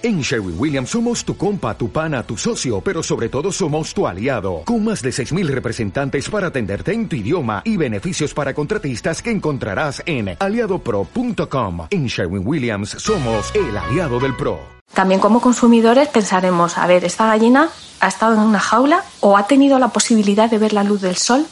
[0.00, 4.06] En Sherwin Williams somos tu compa, tu pana, tu socio, pero sobre todo somos tu
[4.06, 9.20] aliado, con más de 6.000 representantes para atenderte en tu idioma y beneficios para contratistas
[9.20, 11.88] que encontrarás en aliadopro.com.
[11.90, 14.60] En Sherwin Williams somos el aliado del PRO.
[14.94, 17.68] También como consumidores pensaremos, a ver, ¿esta gallina
[17.98, 21.16] ha estado en una jaula o ha tenido la posibilidad de ver la luz del
[21.16, 21.44] sol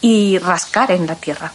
[0.00, 1.52] y rascar en la tierra?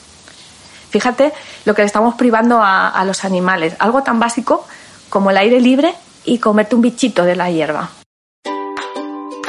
[0.89, 1.33] Fíjate
[1.65, 4.65] lo que le estamos privando a, a los animales, algo tan básico
[5.09, 5.93] como el aire libre
[6.29, 7.89] y comerte un bichito de la hierba.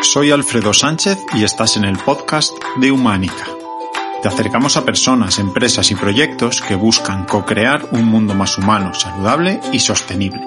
[0.02, 3.47] Soy Alfredo Sánchez y estás en el podcast de Humánica.
[4.23, 9.61] Te acercamos a personas, empresas y proyectos que buscan co-crear un mundo más humano, saludable
[9.73, 10.41] y sostenible.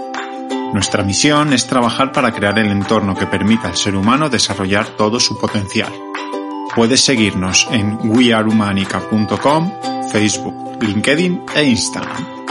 [0.74, 5.20] Nuestra misión es trabajar para crear el entorno que permita al ser humano desarrollar todo
[5.20, 5.94] su potencial.
[6.76, 9.72] Puedes seguirnos en wearehumanica.com,
[10.12, 12.43] Facebook, LinkedIn e Instagram.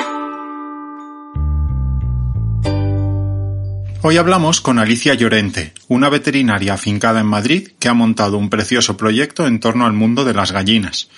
[4.05, 8.97] Hoy hablamos con Alicia Llorente, una veterinaria afincada en Madrid que ha montado un precioso
[8.97, 11.09] proyecto en torno al mundo de las gallinas.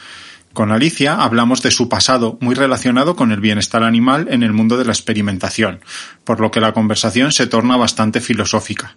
[0.55, 4.79] Con Alicia hablamos de su pasado muy relacionado con el bienestar animal en el mundo
[4.79, 5.81] de la experimentación,
[6.23, 8.97] por lo que la conversación se torna bastante filosófica.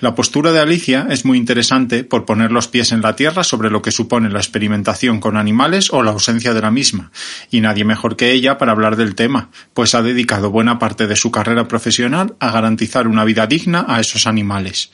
[0.00, 3.70] La postura de Alicia es muy interesante por poner los pies en la tierra sobre
[3.70, 7.10] lo que supone la experimentación con animales o la ausencia de la misma,
[7.50, 11.16] y nadie mejor que ella para hablar del tema, pues ha dedicado buena parte de
[11.16, 14.90] su carrera profesional a garantizar una vida digna a esos animales.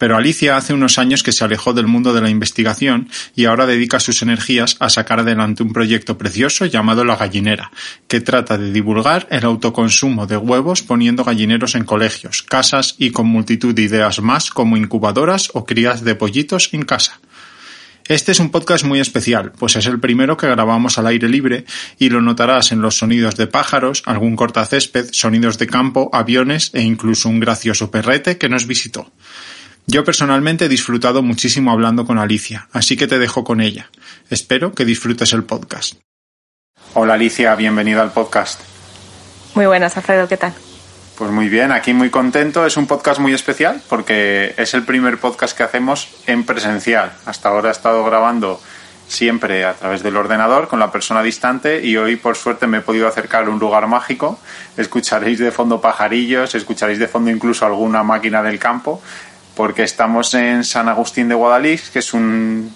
[0.00, 3.66] Pero Alicia hace unos años que se alejó del mundo de la investigación y ahora
[3.66, 7.70] dedica sus energías a sacar adelante un proyecto precioso llamado La Gallinera,
[8.08, 13.26] que trata de divulgar el autoconsumo de huevos poniendo gallineros en colegios, casas y con
[13.26, 17.20] multitud de ideas más como incubadoras o crías de pollitos en casa.
[18.08, 21.66] Este es un podcast muy especial, pues es el primero que grabamos al aire libre
[21.98, 26.80] y lo notarás en los sonidos de pájaros, algún cortacésped, sonidos de campo, aviones e
[26.80, 29.12] incluso un gracioso perrete que nos visitó.
[29.86, 33.90] Yo personalmente he disfrutado muchísimo hablando con Alicia, así que te dejo con ella.
[34.28, 35.94] Espero que disfrutes el podcast.
[36.94, 38.60] Hola Alicia, bienvenida al podcast.
[39.54, 40.54] Muy buenas, Alfredo, ¿qué tal?
[41.16, 42.64] Pues muy bien, aquí muy contento.
[42.64, 47.12] Es un podcast muy especial porque es el primer podcast que hacemos en presencial.
[47.26, 48.60] Hasta ahora he estado grabando
[49.06, 52.80] siempre a través del ordenador con la persona distante y hoy por suerte me he
[52.80, 54.38] podido acercar a un lugar mágico.
[54.76, 59.02] Escucharéis de fondo pajarillos, escucharéis de fondo incluso alguna máquina del campo
[59.60, 62.74] porque estamos en San Agustín de Guadalix, que es un,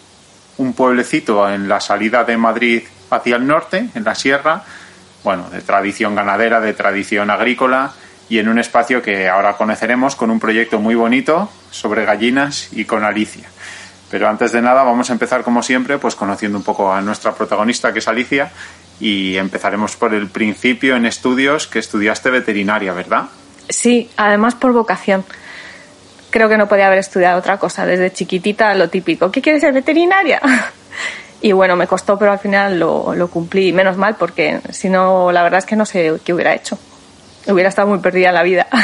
[0.59, 4.65] un pueblecito en la salida de Madrid hacia el norte, en la sierra,
[5.22, 7.95] bueno, de tradición ganadera, de tradición agrícola
[8.28, 12.84] y en un espacio que ahora conoceremos con un proyecto muy bonito sobre gallinas y
[12.84, 13.49] con Alicia.
[14.11, 17.33] Pero antes de nada vamos a empezar como siempre pues conociendo un poco a nuestra
[17.33, 18.53] protagonista que es Alicia
[19.01, 23.25] y empezaremos por el principio en estudios que estudiaste veterinaria, ¿verdad?
[23.71, 25.25] Sí, además por vocación
[26.34, 27.87] creo que no podía haber estudiado otra cosa.
[27.87, 30.41] Desde chiquitita lo típico, ¿qué quieres ser veterinaria?
[31.41, 33.71] Y bueno, me costó, pero al final lo, lo cumplí.
[33.71, 36.78] Menos mal, porque si no, la verdad es que no sé qué hubiera hecho.
[37.47, 38.67] Hubiera estado muy perdida en la vida.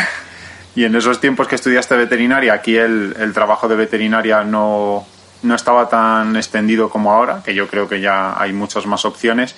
[0.76, 5.04] Y en esos tiempos que estudiaste veterinaria, aquí el, el trabajo de veterinaria no,
[5.42, 9.56] no estaba tan extendido como ahora, que yo creo que ya hay muchas más opciones.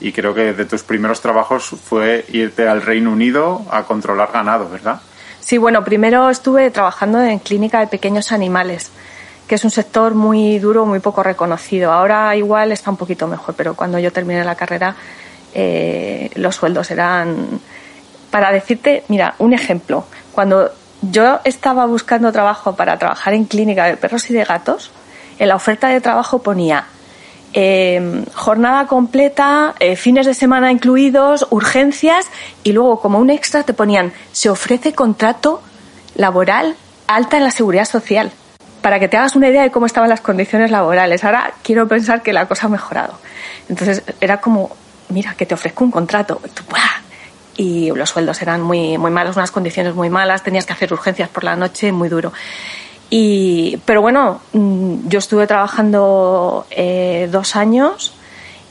[0.00, 4.68] Y creo que de tus primeros trabajos fue irte al Reino Unido a controlar ganado,
[4.68, 5.00] ¿verdad?
[5.50, 8.92] Sí, bueno, primero estuve trabajando en clínica de pequeños animales,
[9.48, 11.90] que es un sector muy duro, muy poco reconocido.
[11.90, 14.94] Ahora igual está un poquito mejor, pero cuando yo terminé la carrera
[15.52, 17.58] eh, los sueldos eran...
[18.30, 20.70] Para decirte, mira, un ejemplo, cuando
[21.02, 24.92] yo estaba buscando trabajo para trabajar en clínica de perros y de gatos,
[25.40, 26.84] en la oferta de trabajo ponía
[27.52, 32.26] eh, jornada completa, eh, fines de semana incluidos, urgencias
[32.62, 35.60] y luego como un extra te ponían se ofrece contrato
[36.14, 38.30] laboral alta en la seguridad social.
[38.82, 41.22] Para que te hagas una idea de cómo estaban las condiciones laborales.
[41.24, 43.14] Ahora quiero pensar que la cosa ha mejorado.
[43.68, 44.70] Entonces era como,
[45.10, 46.40] mira, que te ofrezco un contrato.
[47.56, 51.28] Y los sueldos eran muy, muy malos, unas condiciones muy malas, tenías que hacer urgencias
[51.28, 52.32] por la noche, muy duro.
[53.10, 58.14] Y, pero bueno, mm, yo estuve trabajando eh, dos años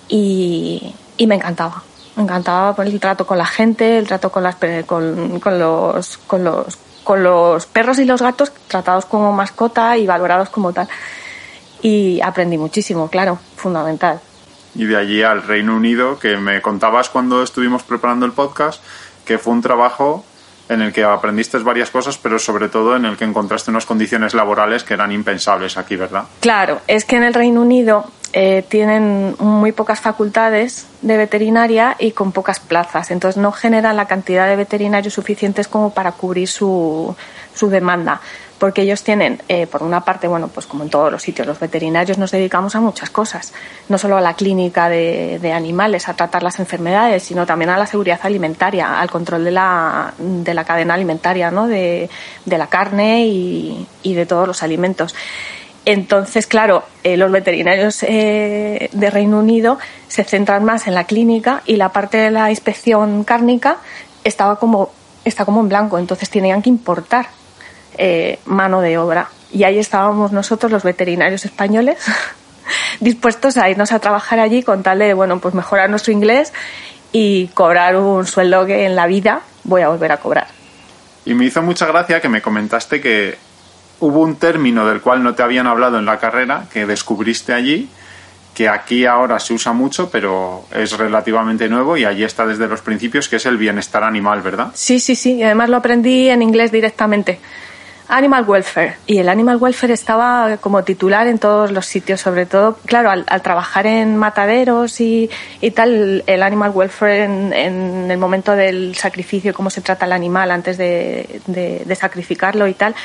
[0.07, 1.83] y, y, me encantaba.
[2.15, 4.56] Me encantaba el trato con la gente, el trato con, las,
[4.86, 10.07] con, con, los, con, los, con los perros y los gatos tratados como mascota y
[10.07, 10.88] valorados como tal.
[11.81, 14.21] Y aprendí muchísimo, claro, fundamental.
[14.74, 18.81] Y de allí al Reino Unido, que me contabas cuando estuvimos preparando el podcast,
[19.25, 20.24] que fue un trabajo
[20.69, 24.33] en el que aprendiste varias cosas, pero sobre todo en el que encontraste unas condiciones
[24.33, 26.25] laborales que eran impensables aquí, ¿verdad?
[26.39, 32.12] Claro, es que en el Reino Unido eh, tienen muy pocas facultades de veterinaria y
[32.12, 33.10] con pocas plazas.
[33.10, 37.16] Entonces no generan la cantidad de veterinarios suficientes como para cubrir su,
[37.56, 38.21] su demanda.
[38.59, 41.59] Porque ellos tienen, eh, por una parte, bueno, pues como en todos los sitios, los
[41.59, 43.53] veterinarios nos dedicamos a muchas cosas.
[43.88, 47.85] No solo a la clínica de, animales, a tratar las enfermedades, sino también a la
[47.85, 51.67] seguridad alimentaria, al control de la, de la cadena alimentaria, ¿no?
[51.67, 52.09] de,
[52.45, 55.15] de la carne y, y de todos los alimentos.
[55.85, 61.63] Entonces, claro, eh, los veterinarios eh, de Reino Unido se centran más en la clínica
[61.65, 63.77] y la parte de la inspección cárnica
[64.23, 64.91] estaba como,
[65.25, 67.29] está como en blanco, entonces tenían que importar
[68.00, 69.30] eh, mano de obra.
[69.51, 71.98] Y ahí estábamos nosotros, los veterinarios españoles,
[73.01, 76.54] dispuestos a irnos a trabajar allí con tal de, bueno, pues mejorar nuestro inglés
[77.12, 80.48] y cobrar un sueldo que en la vida voy a volver a cobrar.
[81.25, 83.38] Y me hizo mucha gracia que me comentaste que
[84.00, 87.90] hubo un término del cual no te habían hablado en la carrera, que descubriste allí,
[88.54, 92.81] que aquí ahora se usa mucho, pero es relativamente nuevo y allí está desde los
[92.81, 94.72] principios, que es el bienestar animal, ¿verdad?
[94.74, 97.40] Sí, sí, sí, y además lo aprendí en inglés directamente.
[98.11, 98.95] Animal welfare.
[99.06, 103.23] Y el animal welfare estaba como titular en todos los sitios, sobre todo, claro, al,
[103.27, 105.29] al trabajar en mataderos y,
[105.61, 110.13] y, tal, el animal welfare en, en, el momento del sacrificio, cómo se trata el
[110.13, 112.95] animal antes de, de, sacrificarlo y tal,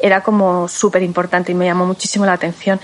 [0.00, 2.80] era como súper importante y me llamó muchísimo la atención.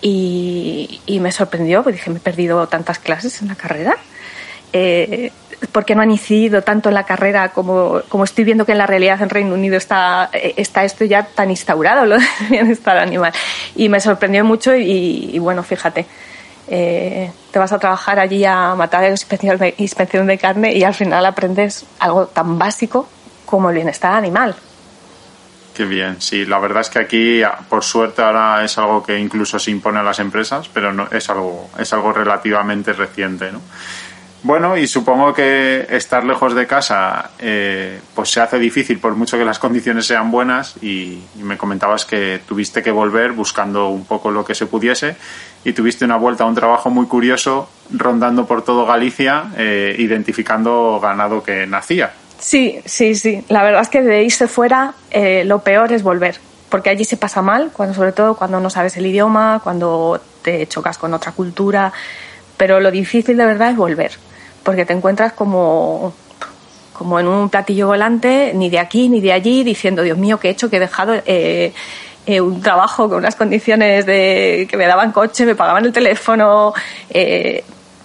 [0.00, 3.96] Y, y, me sorprendió, porque dije, me he perdido tantas clases en la carrera.
[4.72, 5.30] Eh,
[5.70, 8.78] ¿Por qué no han incidido tanto en la carrera como, como estoy viendo que en
[8.78, 13.32] la realidad en Reino Unido está, está esto ya tan instaurado, lo del bienestar animal?
[13.76, 16.06] Y me sorprendió mucho y, y bueno, fíjate,
[16.68, 20.94] eh, te vas a trabajar allí a matar inspección de, inspección de carne y al
[20.94, 23.08] final aprendes algo tan básico
[23.44, 24.54] como el bienestar animal.
[25.74, 29.58] Qué bien, sí, la verdad es que aquí, por suerte, ahora es algo que incluso
[29.58, 33.60] se impone a las empresas, pero no, es, algo, es algo relativamente reciente, ¿no?
[34.44, 39.38] Bueno, y supongo que estar lejos de casa eh, pues se hace difícil por mucho
[39.38, 44.30] que las condiciones sean buenas y, me comentabas que tuviste que volver buscando un poco
[44.30, 45.16] lo que se pudiese
[45.64, 50.98] y tuviste una vuelta a un trabajo muy curioso rondando por todo Galicia eh, identificando
[51.00, 52.12] ganado que nacía.
[52.38, 53.44] Sí, sí, sí.
[53.48, 57.16] La verdad es que de irse fuera eh, lo peor es volver porque allí se
[57.16, 61.32] pasa mal, cuando, sobre todo cuando no sabes el idioma, cuando te chocas con otra
[61.32, 61.92] cultura,
[62.56, 64.12] pero lo difícil de verdad es volver
[64.62, 66.14] porque te encuentras como,
[66.92, 70.48] como en un platillo volante, ni de aquí ni de allí, diciendo, Dios mío, ¿qué
[70.48, 70.70] he hecho?
[70.70, 71.72] Que he dejado eh,
[72.26, 76.72] eh, un trabajo con unas condiciones de que me daban coche, me pagaban el teléfono,
[77.10, 77.64] eh,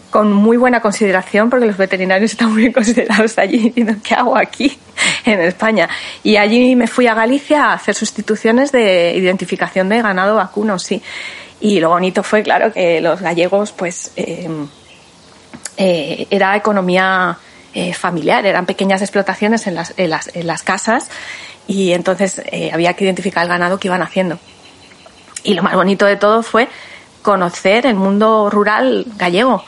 [0.10, 4.36] con muy buena consideración, porque los veterinarios están muy bien considerados allí, diciendo, ¿qué hago
[4.36, 4.78] aquí
[5.26, 5.88] en España?
[6.24, 11.02] Y allí me fui a Galicia a hacer sustituciones de identificación de ganado vacuno, sí.
[11.60, 14.12] Y lo bonito fue, claro, que los gallegos, pues...
[14.16, 14.50] Eh,
[15.78, 17.38] eh, era economía
[17.74, 21.10] eh, familiar, eran pequeñas explotaciones en las, en las, en las casas
[21.68, 24.40] y entonces eh, había que identificar el ganado que iban haciendo.
[25.44, 26.68] Y lo más bonito de todo fue
[27.22, 29.64] conocer el mundo rural gallego.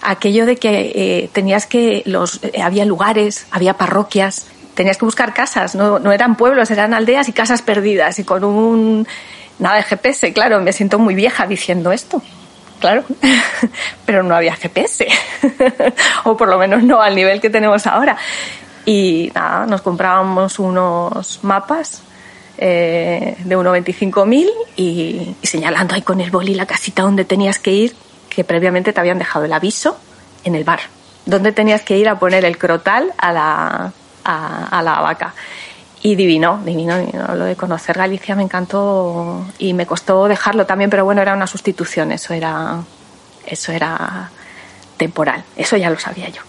[0.00, 5.98] Aquello de que tenías que, los, había lugares, había parroquias, tenías que buscar casas, no,
[5.98, 8.20] no eran pueblos, eran aldeas y casas perdidas.
[8.20, 9.08] Y con un,
[9.58, 12.22] nada de GPS, claro, me siento muy vieja diciendo esto
[12.78, 13.04] claro,
[14.06, 15.06] pero no había GPS,
[16.24, 18.16] o por lo menos no al nivel que tenemos ahora.
[18.84, 22.02] Y nada, nos comprábamos unos mapas
[22.56, 27.72] eh, de 1,25.000 y, y señalando ahí con el boli la casita donde tenías que
[27.72, 27.94] ir,
[28.28, 29.98] que previamente te habían dejado el aviso
[30.44, 30.80] en el bar,
[31.26, 33.92] donde tenías que ir a poner el crotal a la,
[34.24, 35.34] a, a la vaca.
[36.02, 40.90] Y divino, divino, divino, lo de conocer Galicia me encantó y me costó dejarlo también,
[40.90, 42.80] pero bueno, era una sustitución, eso era,
[43.44, 44.30] eso era
[44.96, 46.42] temporal, eso ya lo sabía yo.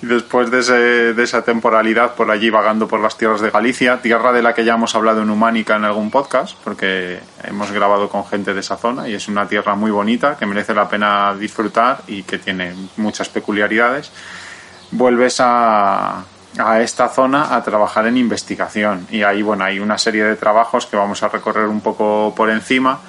[0.00, 0.74] Después de, ese,
[1.12, 4.64] de, esa temporalidad por allí vagando por las tierras de Galicia, tierra de la que
[4.64, 8.76] ya hemos hablado en Humánica en algún podcast, porque hemos grabado con gente de esa
[8.76, 12.76] zona y es una tierra muy bonita que merece la pena disfrutar y que tiene
[12.96, 14.12] muchas peculiaridades,
[14.92, 16.22] vuelves a,
[16.58, 19.06] a esta zona a trabajar en investigación.
[19.10, 22.50] Y ahí bueno hay una serie de trabajos que vamos a recorrer un poco por
[22.50, 23.00] encima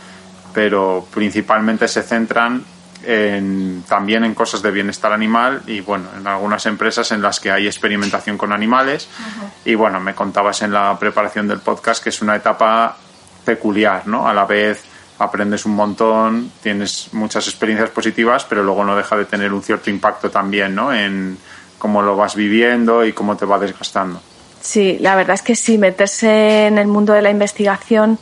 [0.53, 2.63] pero principalmente se centran
[3.03, 7.51] en, también en cosas de bienestar animal y bueno en algunas empresas en las que
[7.51, 9.07] hay experimentación con animales.
[9.07, 9.71] Uh -huh.
[9.71, 12.97] y bueno me contabas en la preparación del podcast que es una etapa
[13.45, 14.83] peculiar no a la vez
[15.17, 19.89] aprendes un montón tienes muchas experiencias positivas pero luego no deja de tener un cierto
[19.89, 21.37] impacto también no en
[21.79, 24.21] cómo lo vas viviendo y cómo te va desgastando.
[24.61, 28.19] Sí, la verdad es que sí, meterse en el mundo de la investigación,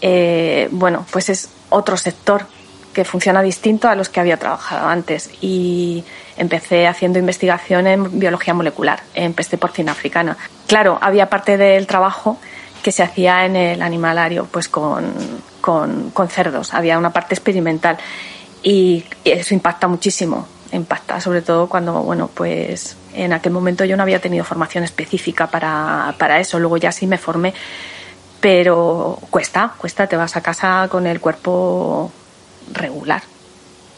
[0.00, 2.46] eh, bueno, pues es otro sector
[2.94, 5.28] que funciona distinto a los que había trabajado antes.
[5.42, 6.02] Y
[6.38, 10.38] empecé haciendo investigación en biología molecular, en peste porcina africana.
[10.66, 12.38] Claro, había parte del trabajo
[12.82, 15.12] que se hacía en el animalario, pues con,
[15.60, 16.72] con, con cerdos.
[16.72, 17.98] Había una parte experimental
[18.62, 20.46] y eso impacta muchísimo.
[20.72, 25.46] Impacta, sobre todo cuando, bueno, pues en aquel momento yo no había tenido formación específica
[25.46, 26.58] para, para eso.
[26.58, 27.54] Luego ya sí me formé
[28.40, 32.12] pero cuesta, cuesta, te vas a casa con el cuerpo
[32.72, 33.22] regular,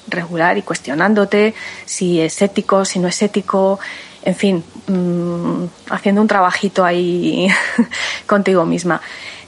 [0.07, 3.79] regular y cuestionándote si es ético, si no es ético,
[4.23, 7.49] en fin, mmm, haciendo un trabajito ahí
[8.27, 9.01] contigo misma.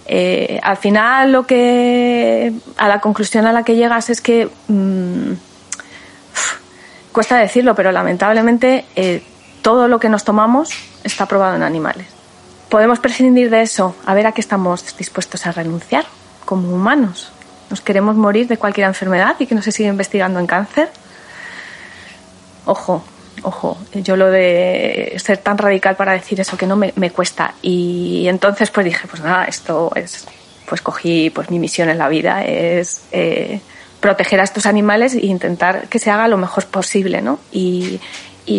[0.07, 5.33] Eh, al final lo que a la conclusión a la que llegas es que mmm,
[7.13, 9.23] cuesta decirlo, pero lamentablemente eh,
[9.63, 10.71] todo lo que nos tomamos
[11.05, 12.21] está probado en animales
[12.71, 16.07] podemos prescindir de eso, a ver a qué estamos dispuestos a renunciar
[16.47, 17.31] como humanos.
[17.69, 20.89] ¿Nos queremos morir de cualquier enfermedad y que no se siga investigando en cáncer?
[22.65, 23.03] Ojo,
[23.43, 27.55] ojo, yo lo de ser tan radical para decir eso que no me, cuesta.
[27.61, 30.27] Y entonces pues dije, pues nada, esto es,
[30.69, 33.61] pues cogí, pues mi misión en la vida es eh,
[34.01, 37.39] proteger a estos animales e intentar que se haga lo mejor posible, ¿no?
[37.53, 38.01] Y,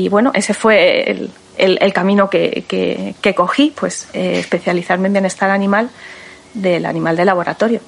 [0.10, 5.90] bueno, ese fue el, el, camino que, que, cogí, pues eh, especializarme en bienestar animal
[6.54, 7.82] del animal de laboratorio.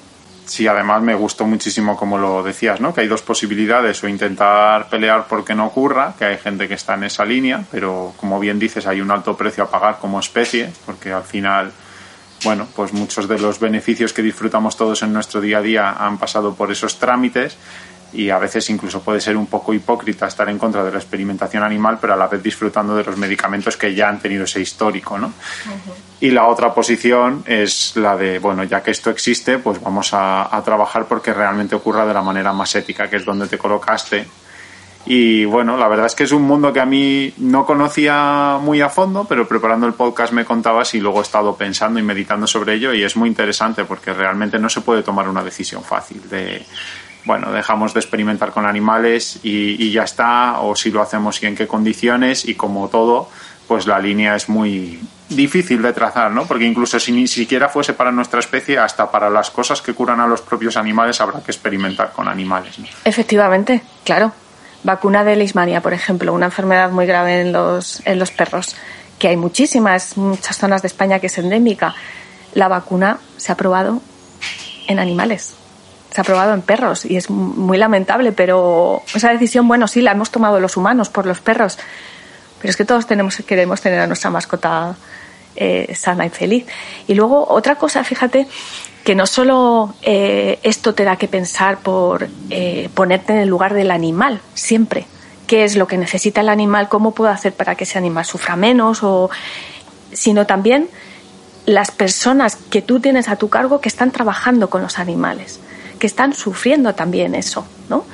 [0.46, 2.92] Sí, además me gustó muchísimo como lo decías, ¿no?
[2.92, 6.94] Que hay dos posibilidades, o intentar pelear porque no ocurra, que hay gente que está
[6.94, 10.70] en esa línea, pero como bien dices, hay un alto precio a pagar como especie,
[10.84, 11.72] porque al final,
[12.44, 16.18] bueno, pues muchos de los beneficios que disfrutamos todos en nuestro día a día han
[16.18, 17.56] pasado por esos trámites
[18.14, 21.64] y a veces incluso puede ser un poco hipócrita estar en contra de la experimentación
[21.64, 25.18] animal, pero a la vez disfrutando de los medicamentos que ya han tenido ese histórico,
[25.18, 25.32] ¿no?
[26.20, 30.62] Y la otra posición es la de, bueno, ya que esto existe, pues vamos a,
[30.64, 34.26] trabajar porque realmente ocurra de la manera más ética, que es donde te colocaste.
[35.06, 38.80] Y bueno, la verdad es que es un mundo que a mí no conocía muy
[38.80, 42.46] a fondo, pero preparando el podcast me contabas y luego he estado pensando y meditando
[42.46, 46.28] sobre ello y es muy interesante porque realmente no se puede tomar una decisión fácil
[46.28, 46.64] de
[47.24, 51.56] bueno, dejamos de experimentar con animales y, ya está, o si lo hacemos y en
[51.56, 53.28] qué condiciones, y como todo,
[53.66, 56.44] pues la línea es muy difícil de trazar, ¿no?
[56.44, 60.20] Porque incluso si ni siquiera fuese para nuestra especie, hasta para las cosas que curan
[60.20, 62.76] a los propios animales habrá que experimentar con animales.
[63.04, 64.32] Efectivamente, claro.
[64.84, 68.76] Vacuna de leishmania, por ejemplo, una enfermedad muy grave en los, en los perros,
[69.18, 71.94] que hay muchísimas, muchas zonas de España que es endémica.
[72.54, 74.00] La vacuna se ha probado
[74.86, 75.54] en animales
[76.14, 80.12] se ha probado en perros y es muy lamentable, pero esa decisión, bueno, sí, la
[80.12, 81.76] hemos tomado los humanos por los perros,
[82.60, 84.94] pero es que todos tenemos, queremos tener a nuestra mascota
[85.56, 86.66] eh, sana y feliz.
[87.08, 88.46] Y luego otra cosa, fíjate,
[89.04, 93.74] que no solo eh, esto te da que pensar por eh, ponerte en el lugar
[93.74, 95.06] del animal, siempre.
[95.46, 96.88] ¿Qué es lo que necesita el animal?
[96.88, 99.02] ¿Cómo puedo hacer para que ese animal sufra menos?
[99.02, 99.30] O,
[100.12, 100.88] sino también
[101.66, 105.60] las personas que tú tienes a tu cargo que están trabajando con los animales
[105.98, 108.04] que están sufriendo también eso, ¿no?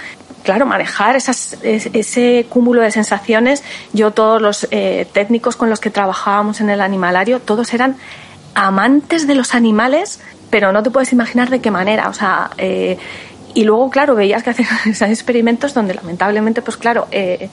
[0.44, 6.60] Claro, manejar ese cúmulo de sensaciones, yo todos los eh, técnicos con los que trabajábamos
[6.60, 7.96] en el animalario, todos eran
[8.54, 10.20] amantes de los animales,
[10.50, 12.98] pero no te puedes imaginar de qué manera, o sea, eh,
[13.54, 14.68] y luego, claro, veías que hacían
[15.10, 17.48] experimentos donde lamentablemente, pues claro, eh,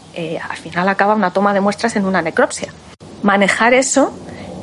[0.47, 2.71] al final acaba una toma de muestras en una necropsia.
[3.23, 4.13] Manejar eso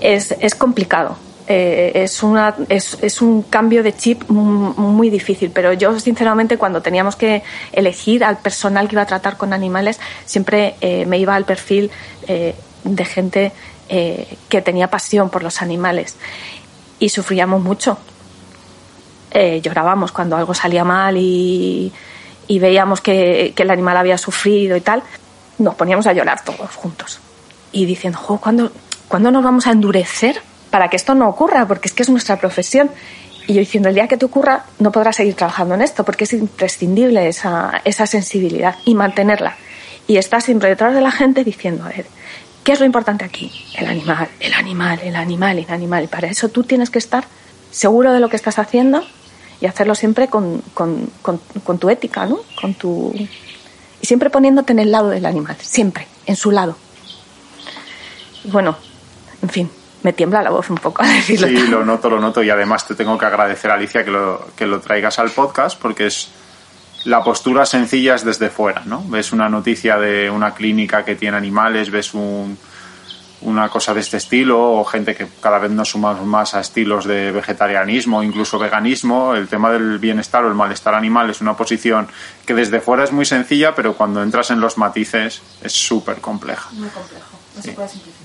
[0.00, 1.16] es, es complicado.
[1.46, 6.80] Eh, es, una, es, es, un cambio de chip muy difícil, pero yo sinceramente cuando
[6.80, 11.34] teníamos que elegir al personal que iba a tratar con animales, siempre eh, me iba
[11.34, 11.90] al perfil
[12.28, 13.52] eh, de gente
[13.86, 16.16] que tenía pasión por los animales
[16.98, 17.98] y sufríamos mucho.
[19.62, 21.92] Llorábamos cuando algo salía mal y,
[22.46, 25.02] y veíamos que, que, el animal había sufrido y tal,
[25.58, 27.20] nos poníamos a llorar todos juntos
[27.72, 28.70] y diciendo, ¿cuándo,
[29.08, 30.40] ¿cuándo nos vamos a endurecer
[30.74, 32.90] para que esto no ocurra, porque es que es nuestra profesión.
[33.46, 36.24] Y yo diciendo, el día que te ocurra, no podrás seguir trabajando en esto, porque
[36.24, 39.56] es imprescindible esa, esa sensibilidad y mantenerla.
[40.08, 42.06] Y estás siempre detrás de la gente diciendo, a ver,
[42.64, 43.52] ¿qué es lo importante aquí?
[43.74, 46.02] El animal, el animal, el animal, el animal.
[46.02, 47.24] Y para eso tú tienes que estar
[47.70, 49.04] seguro de lo que estás haciendo
[49.64, 52.40] y hacerlo siempre con, con, con tu ética, ¿no?
[52.60, 53.14] Con tu...
[53.14, 56.76] Y siempre poniéndote en el lado del animal, siempre, en su lado.
[58.44, 58.76] Bueno,
[59.40, 59.70] en fin,
[60.02, 61.48] me tiembla la voz un poco a decirlo.
[61.48, 64.66] Sí, lo noto, lo noto y además te tengo que agradecer, Alicia, que lo, que
[64.66, 66.28] lo traigas al podcast porque es
[67.04, 69.02] la postura sencilla es desde fuera, ¿no?
[69.08, 72.58] Ves una noticia de una clínica que tiene animales, ves un,
[73.44, 77.04] una cosa de este estilo o gente que cada vez nos sumamos más a estilos
[77.04, 82.08] de vegetarianismo, incluso veganismo, el tema del bienestar o el malestar animal es una posición
[82.46, 86.70] que desde fuera es muy sencilla, pero cuando entras en los matices es súper compleja.
[86.72, 88.23] Muy complejo, no se puede simplificar.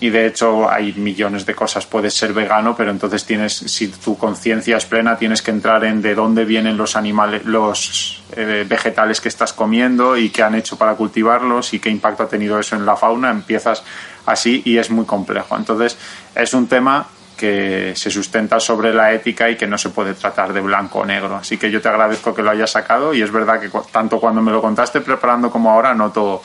[0.00, 1.86] Y de hecho hay millones de cosas.
[1.86, 6.02] Puedes ser vegano, pero entonces tienes, si tu conciencia es plena, tienes que entrar en
[6.02, 10.76] de dónde vienen los animales, los eh, vegetales que estás comiendo y qué han hecho
[10.76, 13.30] para cultivarlos y qué impacto ha tenido eso en la fauna.
[13.30, 13.84] Empiezas
[14.26, 15.56] así y es muy complejo.
[15.56, 15.96] Entonces
[16.34, 20.52] es un tema que se sustenta sobre la ética y que no se puede tratar
[20.52, 21.36] de blanco o negro.
[21.36, 24.40] Así que yo te agradezco que lo hayas sacado y es verdad que tanto cuando
[24.40, 26.42] me lo contaste preparando como ahora noto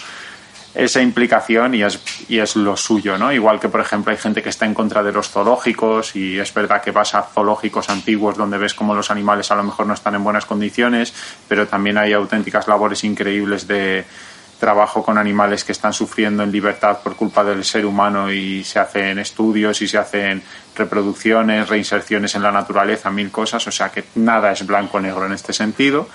[0.80, 3.32] esa implicación y es, y es lo suyo, ¿no?
[3.32, 6.54] Igual que, por ejemplo, hay gente que está en contra de los zoológicos y es
[6.54, 9.94] verdad que vas a zoológicos antiguos donde ves como los animales a lo mejor no
[9.94, 11.14] están en buenas condiciones,
[11.48, 14.06] pero también hay auténticas labores increíbles de
[14.60, 18.78] trabajo con animales que están sufriendo en libertad por culpa del ser humano y se
[18.78, 20.44] hacen estudios y se hacen
[20.76, 25.54] reproducciones, reinserciones en la naturaleza, mil cosas, o sea que nada es blanco-negro en este
[25.54, 26.10] sentido.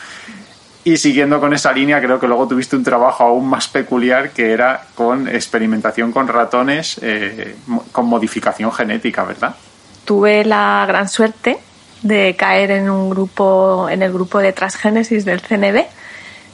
[0.84, 4.52] Y siguiendo con esa línea, creo que luego tuviste un trabajo aún más peculiar que
[4.52, 7.56] era con experimentación con ratones eh,
[7.90, 9.56] con modificación genética, ¿verdad?
[10.04, 11.56] Tuve la gran suerte
[12.02, 15.86] de caer en un grupo, en el grupo de transgénesis del CNB,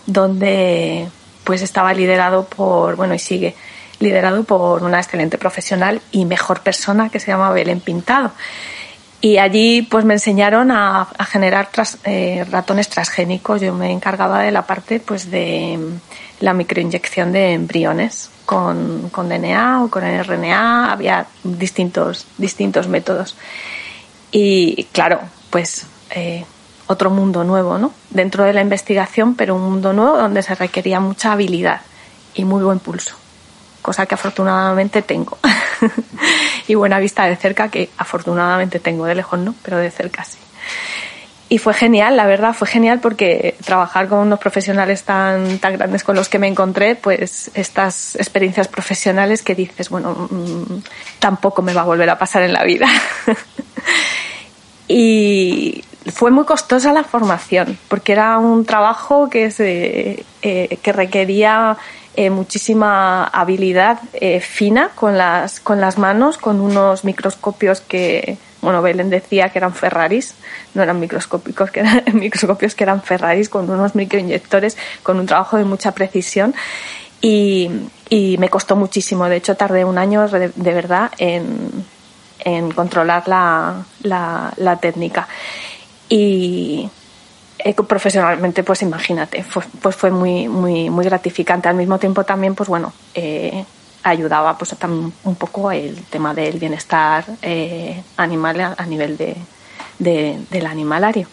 [0.06, 1.08] donde
[1.42, 3.56] pues estaba liderado por, bueno, y sigue
[3.98, 8.30] liderado por una excelente profesional y mejor persona que se llama Belén Pintado.
[9.22, 11.68] Y allí pues me enseñaron a, generar
[12.04, 13.60] eh, ratones transgénicos.
[13.60, 15.78] Yo me encargaba de la parte pues de
[16.40, 20.90] la microinyección de embriones con, con DNA o con RNA.
[20.90, 23.36] Había distintos, distintos métodos.
[24.32, 26.44] Y claro, pues eh,
[26.86, 27.92] otro mundo nuevo, ¿no?
[28.08, 31.82] Dentro de la investigación, pero un mundo nuevo donde se requería mucha habilidad
[32.34, 33.19] y muy buen pulso
[33.82, 35.38] cosa que afortunadamente tengo.
[36.68, 40.38] y buena vista de cerca, que afortunadamente tengo, de lejos no, pero de cerca sí.
[41.52, 46.04] Y fue genial, la verdad, fue genial porque trabajar con unos profesionales tan, tan grandes
[46.04, 50.82] con los que me encontré, pues estas experiencias profesionales que dices, bueno, mm,
[51.18, 52.86] tampoco me va a volver a pasar en la vida.
[54.86, 55.82] y
[56.12, 61.76] fue muy costosa la formación, porque era un trabajo que, se, eh, que requería
[62.16, 68.82] eh, muchísima habilidad eh, fina con las, con las manos, con unos microscopios que, bueno,
[68.82, 70.34] Belén decía que eran Ferraris,
[70.74, 75.56] no eran microscópicos, que eran microscopios que eran Ferraris, con unos microinyectores, con un trabajo
[75.56, 76.54] de mucha precisión.
[77.22, 77.70] Y,
[78.08, 79.28] y me costó muchísimo.
[79.28, 81.84] De hecho, tardé un año de, verdad en,
[82.40, 85.28] en controlar la, la, la técnica.
[86.08, 86.90] Y,
[87.64, 91.68] eh, profesionalmente, pues imagínate, fue, pues fue muy, muy, muy gratificante.
[91.68, 93.64] Al mismo tiempo también, pues bueno, eh,
[94.02, 99.36] ayudaba pues también un poco el tema del bienestar eh, animal a, nivel de,
[99.98, 101.26] del animalario.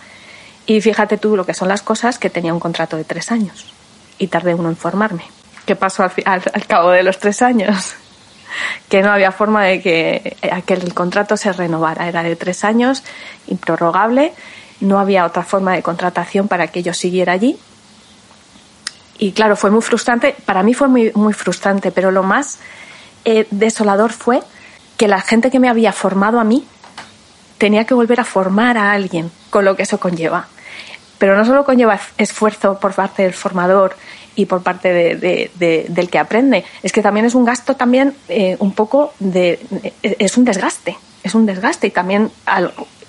[0.66, 3.74] Y fíjate tú lo que son las cosas que tenía un contrato de tres años
[4.18, 5.24] y tardé uno en formarme.
[5.66, 7.96] ¿Qué pasó al, al, cabo de los tres años?
[8.90, 12.08] que no había forma de que, que el contrato se renovara.
[12.08, 13.04] Era de tres años,
[13.48, 14.34] improrrogable,
[14.80, 17.58] no había otra forma de contratación para que yo siguiera allí.
[19.20, 22.60] Y claro, fue muy frustrante, para mí fue muy, muy frustrante, pero lo más
[23.26, 24.42] eh, desolador fue
[24.96, 26.66] que la gente que me había formado a mí
[27.58, 30.48] tenía que volver a formar a alguien, con lo que eso conlleva.
[31.18, 33.96] Pero no solo conlleva esfuerzo por parte del formador
[34.36, 38.56] y por parte de, del que aprende, es que también es un gasto también eh,
[38.60, 39.60] un poco de...
[40.04, 42.30] es un desgaste, es un desgaste y también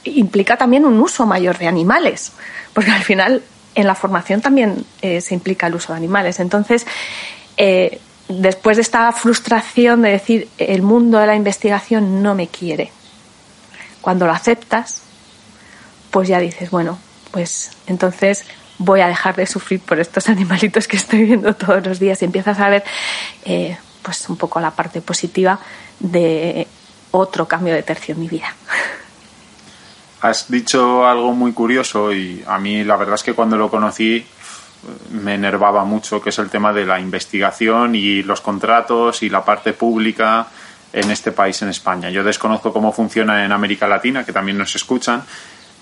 [0.04, 2.32] implica también un uso mayor de animales,
[2.72, 3.42] porque al final
[3.74, 6.40] en la formación también eh, se implica el uso de animales.
[6.40, 6.86] Entonces,
[7.56, 12.92] eh, después de esta frustración de decir el mundo de la investigación no me quiere,
[14.00, 15.02] cuando lo aceptas,
[16.10, 16.98] pues ya dices, bueno,
[17.30, 18.44] pues entonces
[18.78, 22.24] voy a dejar de sufrir por estos animalitos que estoy viendo todos los días y
[22.24, 22.84] empiezas a ver
[23.44, 25.58] eh, pues un poco la parte positiva
[26.00, 26.66] de
[27.10, 28.54] otro cambio de tercio en mi vida.
[30.20, 34.26] Has dicho algo muy curioso y a mí la verdad es que cuando lo conocí
[35.10, 39.44] me enervaba mucho, que es el tema de la investigación y los contratos y la
[39.44, 40.46] parte pública
[40.92, 42.10] en este país, en España.
[42.10, 45.22] Yo desconozco cómo funciona en América Latina, que también nos escuchan,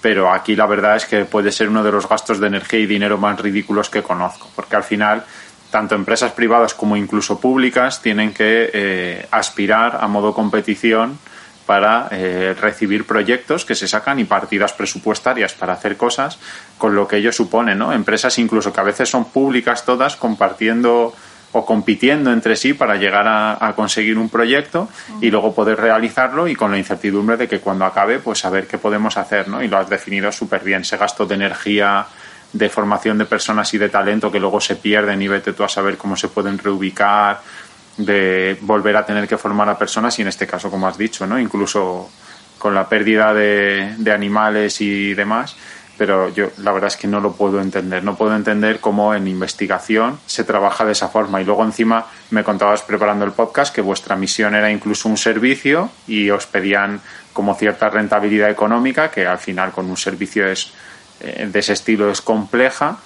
[0.01, 2.87] pero aquí la verdad es que puede ser uno de los gastos de energía y
[2.87, 5.25] dinero más ridículos que conozco, porque al final
[5.71, 11.19] tanto empresas privadas como incluso públicas tienen que eh, aspirar a modo competición
[11.67, 16.39] para eh, recibir proyectos que se sacan y partidas presupuestarias para hacer cosas
[16.79, 17.93] con lo que ello supone, ¿no?
[17.93, 21.13] Empresas incluso que a veces son públicas todas compartiendo
[21.53, 24.89] o compitiendo entre sí para llegar a, conseguir un proyecto
[25.21, 28.79] y luego poder realizarlo y con la incertidumbre de que cuando acabe, pues saber qué
[28.79, 29.63] podemos hacer, ¿no?
[29.63, 32.07] Y lo has definido súper bien, ese gasto de energía,
[32.53, 35.69] de formación de personas y de talento que luego se pierden y vete tú a
[35.69, 37.41] saber cómo se pueden reubicar,
[37.97, 41.27] de volver a tener que formar a personas y en este caso, como has dicho,
[41.27, 41.39] ¿no?
[41.39, 42.11] Incluso
[42.59, 45.57] con la pérdida de, de animales y demás,
[45.97, 48.05] pero yo la verdad es que no lo puedo entender.
[48.05, 51.41] No puedo entender cómo en investigación se trabaja de esa forma.
[51.41, 55.91] Y luego encima me contabas preparando el podcast que vuestra misión era incluso un servicio
[56.07, 57.01] y os pedían
[57.33, 60.73] como cierta rentabilidad económica, que al final con un servicio es
[61.21, 62.99] eh, de ese estilo es compleja.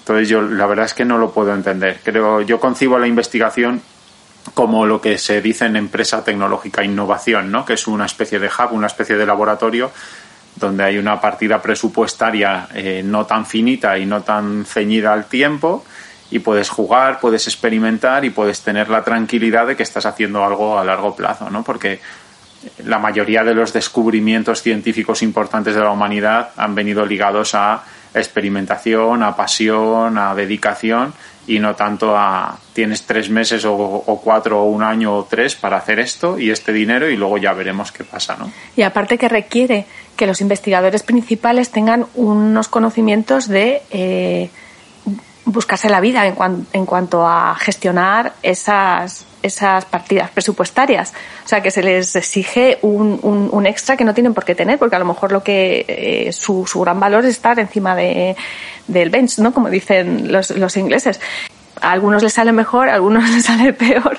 [0.00, 2.00] Entonces yo la verdad es que no lo puedo entender.
[2.04, 3.80] Creo yo concibo la investigación
[4.54, 7.64] como lo que se dice en empresa tecnológica innovación, ¿no?
[7.64, 9.90] que es una especie de hub, una especie de laboratorio
[10.56, 15.84] donde hay una partida presupuestaria eh, no tan finita y no tan ceñida al tiempo
[16.30, 20.78] y puedes jugar, puedes experimentar y puedes tener la tranquilidad de que estás haciendo algo
[20.78, 21.62] a largo plazo, ¿no?
[21.62, 22.00] Porque
[22.84, 29.22] la mayoría de los descubrimientos científicos importantes de la humanidad han venido ligados a experimentación,
[29.22, 31.12] a pasión, a dedicación
[31.46, 35.76] y no tanto a tienes tres meses o, cuatro o un año o tres para
[35.76, 38.50] hacer esto y este dinero y luego ya veremos qué pasa, ¿no?
[38.76, 44.50] Y aparte que requiere que los investigadores principales tengan unos conocimientos de eh,
[45.44, 51.12] buscarse la vida en, en cuanto a gestionar esas esas partidas presupuestarias.
[51.44, 54.78] O sea, que se les exige un, un, extra que no tienen por qué tener,
[54.78, 58.36] porque a lo mejor lo que eh, su, su, gran valor es estar encima de,
[58.88, 59.52] del bench, ¿no?
[59.52, 61.20] Como dicen los, los ingleses
[61.80, 64.18] a algunos les sale mejor, a algunos les sale peor.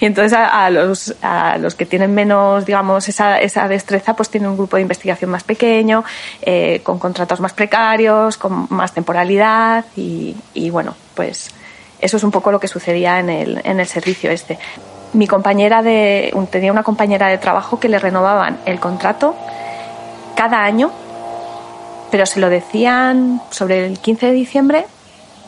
[0.00, 4.50] Y entonces a, los, a los que tienen menos, digamos, esa, esa destreza, pues tienen
[4.50, 6.04] un grupo de investigación más pequeño,
[6.40, 11.50] eh, con contratos más precarios, con más temporalidad y, y bueno, pues
[12.02, 14.58] eso es un poco lo que sucedía en el, en el servicio este.
[15.12, 19.36] Mi compañera de, tenía una compañera de trabajo que le renovaban el contrato
[20.36, 20.90] cada año,
[22.10, 24.86] pero se lo decían sobre el 15 de diciembre,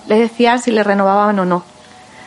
[0.07, 1.65] le decían si le renovaban o no.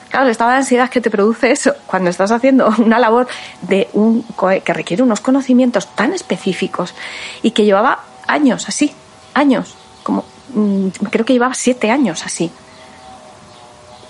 [0.09, 3.27] Claro, estaba la ansiedad que te produce eso cuando estás haciendo una labor
[3.61, 4.25] de un,
[4.63, 6.95] que requiere unos conocimientos tan específicos
[7.43, 8.93] y que llevaba años así,
[9.33, 12.51] años, como mm, creo que llevaba siete años así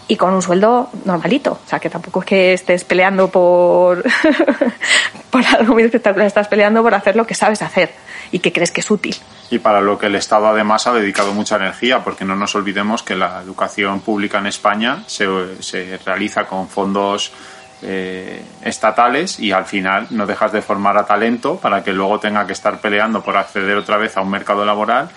[0.08, 1.60] y con un sueldo normalito.
[1.66, 4.04] O sea, que tampoco es que estés peleando por,
[5.30, 7.92] por algo muy espectacular, estás peleando por hacer lo que sabes hacer
[8.32, 9.16] y que crees que es útil.
[9.50, 13.04] Y para lo que el Estado además ha dedicado mucha energía, porque no nos olvidemos
[13.04, 15.28] que la educación pública en España se,
[15.62, 17.32] se realiza con fondos
[17.84, 22.48] eh, estatales y al final no dejas de formar a talento para que luego tenga
[22.48, 25.10] que estar peleando por acceder otra vez a un mercado laboral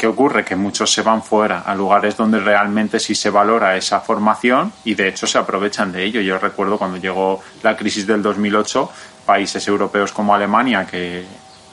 [0.00, 0.46] ¿Qué ocurre?
[0.46, 4.94] Que muchos se van fuera a lugares donde realmente sí se valora esa formación y
[4.94, 6.22] de hecho se aprovechan de ello.
[6.22, 8.90] Yo recuerdo cuando llegó la crisis del 2008,
[9.26, 11.26] países europeos como Alemania que,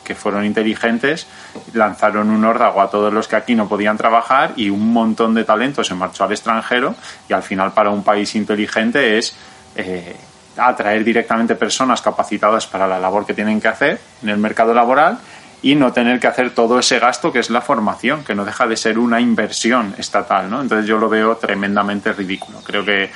[0.04, 1.26] que fueron inteligentes
[1.72, 5.46] lanzaron un órdago a todos los que aquí no podían trabajar y un montón de
[5.46, 6.96] talento se marchó al extranjero
[7.30, 9.38] y al final para un país inteligente es
[9.78, 10.18] eh,
[10.58, 15.18] atraer directamente personas capacitadas para la labor que tienen que hacer en el mercado laboral
[15.62, 18.68] y no tener que hacer todo ese gasto que es la formación, que no deja
[18.68, 20.62] de ser una inversión estatal, ¿no?
[20.62, 22.60] Entonces yo lo veo tremendamente ridículo.
[22.64, 23.10] Creo que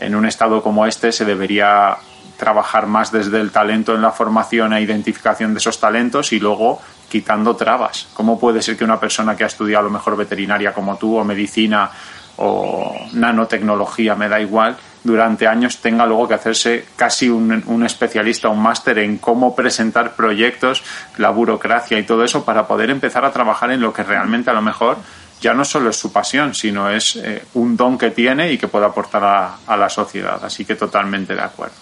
[0.00, 1.96] en un estado como este se debería
[2.36, 6.80] trabajar más desde el talento en la formación e identificación de esos talentos y luego
[7.08, 8.08] quitando trabas.
[8.14, 11.16] ¿Cómo puede ser que una persona que ha estudiado a lo mejor veterinaria como tú
[11.16, 11.90] o medicina
[12.36, 18.48] o nanotecnología, me da igual, durante años tenga luego que hacerse casi un, un especialista,
[18.48, 20.82] un máster en cómo presentar proyectos,
[21.18, 24.54] la burocracia y todo eso para poder empezar a trabajar en lo que realmente a
[24.54, 24.98] lo mejor
[25.42, 28.68] ya no solo es su pasión, sino es eh, un don que tiene y que
[28.68, 30.42] puede aportar a, la sociedad.
[30.42, 31.74] Así que totalmente de acuerdo.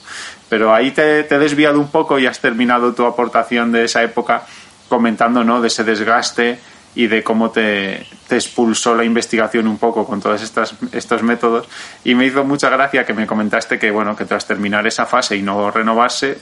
[0.48, 4.02] Pero ahí te, te, he desviado un poco y has terminado tu aportación de esa
[4.02, 4.44] época
[4.88, 5.61] comentando ¿no?
[5.61, 6.59] de ese desgaste
[6.94, 11.68] y de cómo te, expulsó la investigación un poco con todos estas, estos métodos.
[12.05, 15.37] Y me hizo mucha gracia que me comentaste que, bueno, que tras terminar esa fase
[15.37, 16.38] y no renovarse,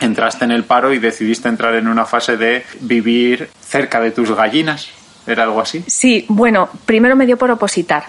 [0.00, 4.34] entraste en el paro y decidiste entrar en una fase de vivir cerca de tus
[4.34, 4.88] gallinas.
[5.26, 5.84] ¿Era algo así?
[5.86, 8.04] Sí, bueno, primero me dio por opositar.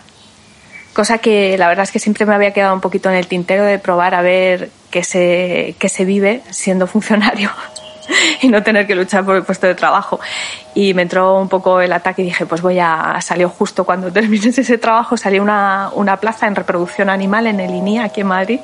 [0.94, 3.64] Cosa que la verdad es que siempre me había quedado un poquito en el tintero
[3.64, 7.52] de probar a ver qué se, qué se vive siendo funcionario
[8.42, 10.20] y no tener que luchar por el puesto de trabajo.
[10.74, 13.20] Y me entró un poco el ataque y dije, pues voy a...
[13.22, 17.74] Salió justo cuando termines ese trabajo, salió una, una plaza en reproducción animal en el
[17.74, 18.60] INI, aquí en Madrid,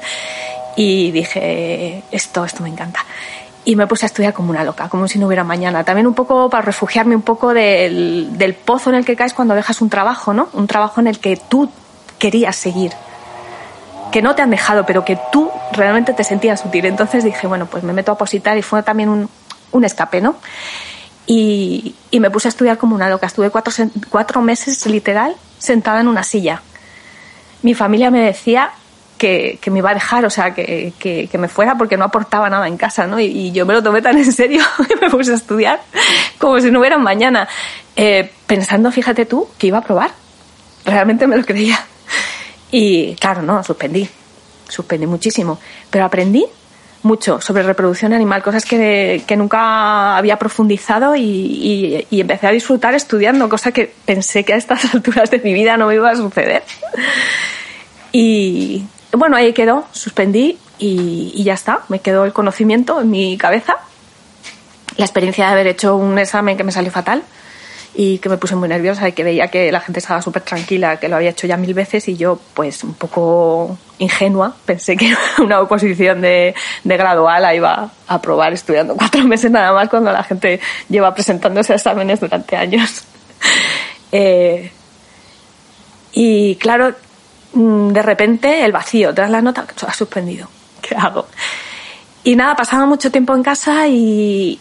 [0.76, 3.00] y dije, esto, esto me encanta.
[3.66, 5.84] Y me puse a estudiar como una loca, como si no hubiera mañana.
[5.84, 9.54] También un poco para refugiarme un poco del, del pozo en el que caes cuando
[9.54, 10.50] dejas un trabajo, ¿no?
[10.54, 11.70] Un trabajo en el que tú
[12.18, 12.94] querías seguir
[14.12, 16.86] que no te han dejado, pero que tú realmente te sentías útil.
[16.86, 19.30] Entonces dije, bueno, pues me meto a positar y fue también un,
[19.72, 20.36] un escape, ¿no?
[21.26, 23.28] Y, y, me puse a estudiar como una loca.
[23.28, 23.72] Estuve cuatro,
[24.10, 26.64] cuatro meses literal sentada en una silla.
[27.62, 28.72] Mi familia me decía
[29.20, 32.06] que, que me iba a dejar, o sea, que, que, que, me fuera porque no
[32.06, 33.20] aportaba nada en casa, ¿no?
[33.20, 35.82] Y, y, yo me lo tomé tan en serio que me puse a estudiar
[36.40, 37.48] como si no hubiera mañana,
[37.96, 40.12] eh, pensando, fíjate tú, que iba a probar.
[40.86, 41.78] Realmente me lo creía.
[42.72, 44.08] Y claro, no, suspendí.
[44.68, 45.60] Suspendí muchísimo.
[45.90, 46.46] Pero aprendí
[47.04, 52.94] mucho sobre reproducción animal, cosas que, que nunca había profundizado y, y, empecé a disfrutar
[52.94, 56.16] estudiando, cosa que pensé que a estas alturas de mi vida no me iba a
[56.16, 56.64] suceder.
[58.12, 63.38] Y bueno, ahí quedó, suspendí y, y ya está, me quedó el conocimiento en mi
[63.38, 63.78] cabeza,
[64.98, 67.24] la experiencia de haber hecho un examen que me salió fatal
[68.02, 70.96] y que me puse muy nerviosa y que veía que la gente estaba súper tranquila,
[71.02, 75.14] que lo había hecho ya mil veces y yo, pues un poco ingenua, pensé que
[75.44, 79.90] una oposición de, de grado A la iba a aprobar estudiando cuatro meses nada más
[79.90, 83.04] cuando la gente lleva presentándose exámenes durante años.
[84.14, 84.72] eh,
[86.14, 86.96] y claro,
[87.52, 90.48] de repente el vacío, tras la nota, ha suspendido.
[90.82, 91.28] ¿Qué hago?
[92.24, 94.60] Y nada, pasaba mucho tiempo en casa y,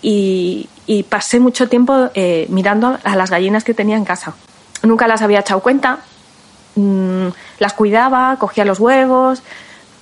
[0.87, 4.35] y, pasé mucho tiempo eh, mirando a las gallinas que tenía en casa.
[4.83, 5.99] Nunca las había echado cuenta,
[6.77, 9.43] mmm, las cuidaba, cogía los huevos,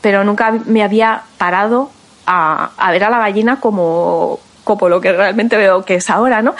[0.00, 1.90] pero nunca me había parado
[2.26, 6.42] a, a, ver a la gallina como, como lo que realmente veo que es ahora,
[6.42, 6.54] ¿no?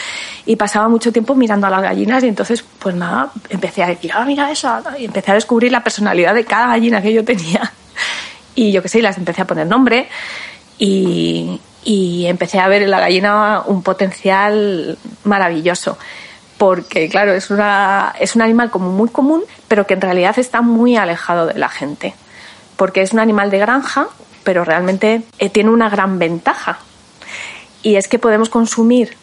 [0.46, 4.10] Y pasaba mucho tiempo mirando a las gallinas y entonces, pues nada, empecé a decir,
[4.14, 7.70] ah, mira eso, y empecé a descubrir la personalidad de cada gallina que yo tenía.
[8.58, 10.08] Y yo qué sé, las empecé a poner nombre
[10.78, 11.60] y,
[12.26, 15.96] empecé a ver en la gallina un potencial maravilloso
[16.58, 20.62] porque claro, es, una, es un animal como muy común, pero que en realidad está
[20.62, 22.14] muy alejado de la gente,
[22.76, 24.08] porque es un animal de granja,
[24.42, 26.78] pero realmente eh, tiene una gran ventaja,
[27.82, 29.16] y es que podemos consumir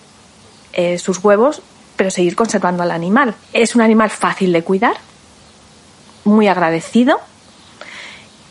[0.73, 1.61] eh, sus huevos,
[1.95, 3.35] pero seguir conservando al animal.
[3.51, 4.95] Es un animal fácil de cuidar,
[6.23, 7.19] muy agradecido,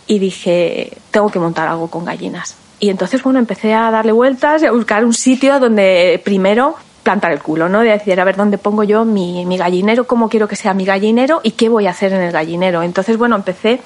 [0.07, 2.57] y dije, tengo que montar algo con gallinas.
[2.83, 7.31] Y entonces, bueno, empecé a darle vueltas y a buscar un sitio donde primero plantar
[7.31, 7.79] el culo, ¿no?
[7.79, 11.41] De decir, a ver dónde pongo yo mi, gallinero, cómo quiero que sea mi gallinero
[11.45, 12.83] y qué voy a hacer en el gallinero.
[12.83, 13.81] Entonces, bueno, empecé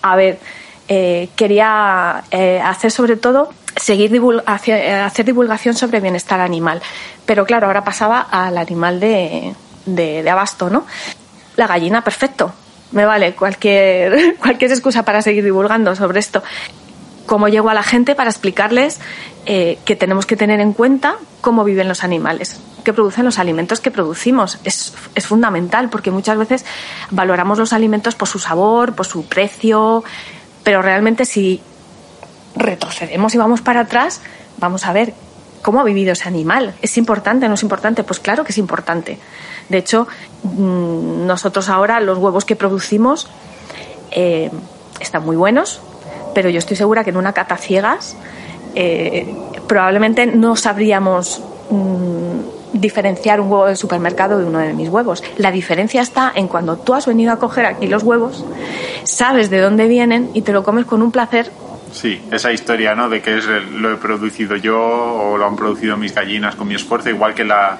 [0.00, 0.38] a ver,
[0.88, 6.80] eh, quería eh, hacer sobre todo, seguir divulg hacer divulgación sobre bienestar animal.
[7.26, 9.52] Pero claro, ahora pasaba al animal de,
[9.84, 10.86] de, de abasto, ¿no?
[11.56, 12.54] La gallina, perfecto.
[12.92, 16.42] Me vale cualquier, cualquier excusa para seguir divulgando sobre esto
[17.26, 19.00] cómo llego a la gente para explicarles
[19.46, 23.80] eh, que tenemos que tener en cuenta cómo viven los animales, qué producen los alimentos
[23.80, 24.58] que producimos.
[24.64, 26.64] Es, fundamental porque muchas veces
[27.10, 30.04] valoramos los alimentos por su sabor, por su precio,
[30.62, 31.62] pero realmente si
[32.56, 34.20] retrocedemos y vamos para atrás,
[34.58, 35.14] vamos a ver
[35.62, 36.74] cómo ha vivido ese animal.
[36.82, 38.04] ¿Es importante o no es importante?
[38.04, 39.18] Pues claro que es importante.
[39.68, 40.06] De hecho,
[40.42, 43.28] mmm, nosotros ahora los huevos que producimos
[44.10, 44.50] eh,
[45.00, 45.80] están muy buenos,
[46.34, 48.16] pero yo estoy segura que en una cata ciegas
[48.74, 49.34] eh,
[49.66, 52.40] probablemente no sabríamos mmm,
[52.72, 55.22] diferenciar un huevo del supermercado de uno de mis huevos.
[55.38, 58.44] La diferencia está en cuando tú has venido a coger aquí los huevos,
[59.04, 61.50] sabes de dónde vienen y te lo comes con un placer.
[61.92, 63.08] Sí, esa historia, ¿no?
[63.08, 66.74] De que es lo he producido yo o lo han producido mis gallinas con mi
[66.74, 67.78] esfuerzo, igual que la,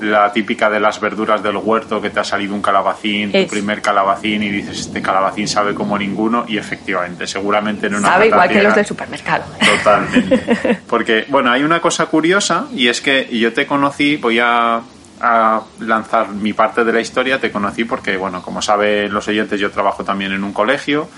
[0.00, 3.44] la típica de las verduras del huerto que te ha salido un calabacín, es.
[3.46, 8.08] tu primer calabacín y dices este calabacín sabe como ninguno y efectivamente seguramente en una
[8.08, 9.44] sabe igual que los del supermercado
[9.76, 14.80] totalmente porque bueno hay una cosa curiosa y es que yo te conocí voy a,
[15.20, 19.60] a lanzar mi parte de la historia te conocí porque bueno como saben los oyentes
[19.60, 21.08] yo trabajo también en un colegio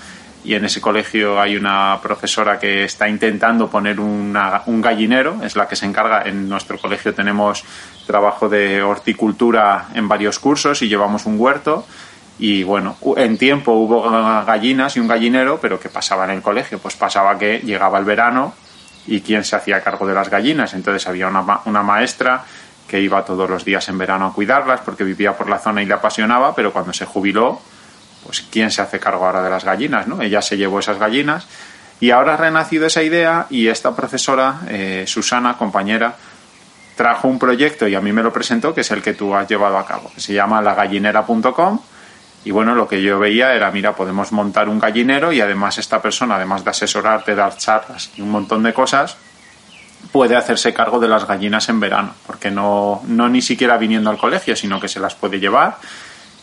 [0.43, 5.55] y en ese colegio hay una profesora que está intentando poner una, un gallinero, es
[5.55, 7.63] la que se encarga, en nuestro colegio tenemos
[8.07, 11.85] trabajo de horticultura en varios cursos y llevamos un huerto.
[12.41, 14.01] Y bueno, en tiempo hubo
[14.45, 16.79] gallinas y un gallinero, pero ¿qué pasaba en el colegio?
[16.79, 18.53] Pues pasaba que llegaba el verano
[19.07, 22.45] y quién se hacía cargo de las gallinas, entonces había una, una maestra
[22.87, 25.85] que iba todos los días en verano a cuidarlas porque vivía por la zona y
[25.85, 27.59] le apasionaba, pero cuando se jubiló
[28.23, 30.21] pues quién se hace cargo ahora de las gallinas, ¿no?
[30.21, 31.47] Ella se llevó esas gallinas
[31.99, 36.15] y ahora ha renacido esa idea y esta profesora, eh, Susana, compañera,
[36.95, 39.47] trajo un proyecto y a mí me lo presentó, que es el que tú has
[39.47, 41.79] llevado a cabo, que se llama lagallinera.com
[42.45, 46.01] y bueno, lo que yo veía era, mira, podemos montar un gallinero y además esta
[46.01, 49.17] persona, además de asesorarte, dar charlas y un montón de cosas,
[50.11, 54.17] puede hacerse cargo de las gallinas en verano, porque no, no ni siquiera viniendo al
[54.17, 55.77] colegio, sino que se las puede llevar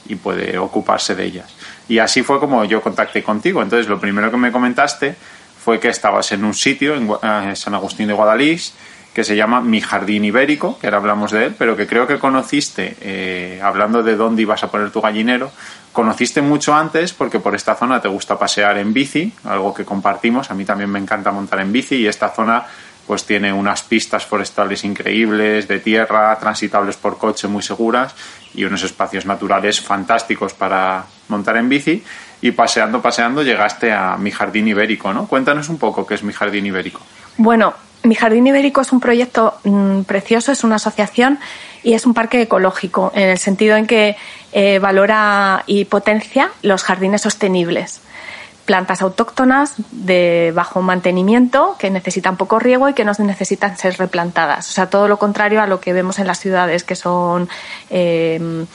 [0.09, 1.55] y puede ocuparse de ellas.
[1.88, 3.62] Y así fue como yo contacté contigo.
[3.62, 5.14] Entonces, lo primero que me comentaste
[5.62, 8.75] fue que estabas en un sitio en eh, San Agustín de Guadalís
[9.16, 12.19] que se llama Mi Jardín Ibérico, que ahora hablamos de él, pero que creo que
[12.19, 15.51] conociste, eh, hablando de dónde ibas a poner tu gallinero,
[15.90, 20.51] conociste mucho antes porque por esta zona te gusta pasear en bici, algo que compartimos,
[20.51, 22.66] a mí también me encanta montar en bici y esta zona
[23.07, 28.14] pues tiene unas pistas forestales increíbles, de tierra, transitables por coche muy seguras
[28.57, 32.03] y unos espacios naturales fantásticos para montar en bici
[32.40, 35.27] y paseando, paseando llegaste a Mi Jardín Ibérico, ¿no?
[35.27, 37.01] Cuéntanos un poco qué es Mi Jardín Ibérico.
[37.37, 41.38] Bueno, mi Jardín Ibérico es un proyecto mm, precioso, es una asociación
[41.83, 44.16] y es un parque ecológico, en el sentido en que
[44.53, 48.01] eh, valora y potencia los jardines sostenibles.
[48.67, 54.69] Plantas autóctonas de bajo mantenimiento que necesitan poco riego y que no necesitan ser replantadas.
[54.69, 57.49] O sea, todo lo contrario a lo que vemos en las ciudades, que son
[57.89, 58.67] eh,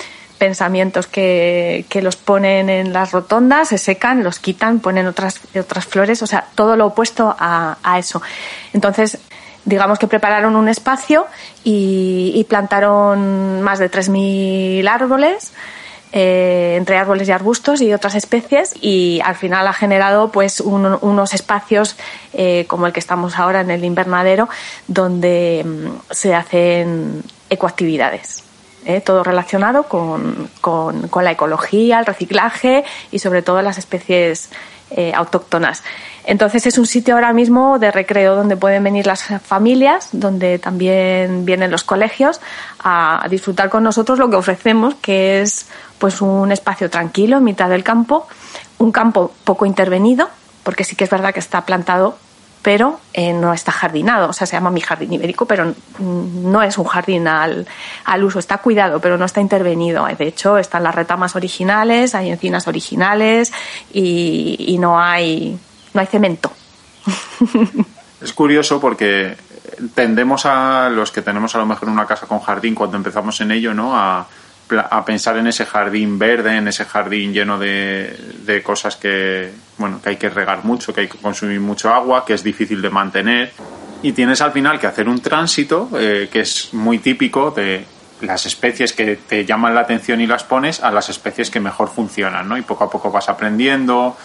[0.42, 5.86] pensamientos que, que, los ponen en las rotondas, se secan, los quitan, ponen otras, otras
[5.86, 8.24] flores, o sea, todo lo opuesto a, eso.
[8.74, 9.20] Entonces,
[9.66, 11.28] digamos que prepararon un espacio
[11.64, 15.54] y, y plantaron más de 3.000 árboles.
[16.14, 20.86] Eh, entre árboles y arbustos y otras especies y al final ha generado pues un,
[21.00, 21.96] unos espacios
[22.34, 24.50] eh, como el que estamos ahora en el invernadero
[24.90, 28.44] donde mm, se hacen ecoactividades.
[28.86, 29.00] ¿eh?
[29.00, 34.50] todo relacionado con, con, con, la ecología, el reciclaje y sobre todo las especies
[35.14, 35.84] autóctonas.
[36.26, 41.46] Entonces es un sitio ahora mismo de recreo donde pueden venir las familias, donde también
[41.46, 42.42] vienen los colegios
[42.84, 45.68] a disfrutar con nosotros lo que ofrecemos, que es
[46.02, 48.28] pues un espacio tranquilo en mitad del campo,
[48.80, 50.30] un campo poco intervenido,
[50.64, 52.18] porque sí que es verdad que está plantado
[52.64, 54.30] pero eh, no está jardinado.
[54.30, 57.68] O sea, se llama mi jardín ibérico, pero no es un jardín al,
[58.06, 58.40] al, uso.
[58.40, 60.06] Está cuidado, pero no está intervenido.
[60.06, 63.52] De hecho, están las retamas originales, hay encinas originales
[63.92, 65.58] y, no, hay,
[65.94, 66.52] no hay cemento.
[68.22, 69.36] Es curioso porque
[69.96, 73.50] tendemos a los que tenemos a lo mejor una casa con jardín cuando empezamos en
[73.50, 73.98] ello, ¿no?
[73.98, 74.28] A,
[74.80, 80.10] a pensar en ese jardín verde, en ese jardín lleno de, cosas que, bueno, que
[80.10, 83.52] hay que regar mucho, que hay que consumir mucho agua, que es difícil de mantener.
[84.04, 87.86] Y tienes al final que hacer un tránsito eh, que es muy típico de
[88.22, 91.90] las especies que te llaman la atención y las pones a las especies que mejor
[91.90, 92.58] funcionan, ¿no?
[92.58, 94.16] Y poco a poco vas aprendiendo,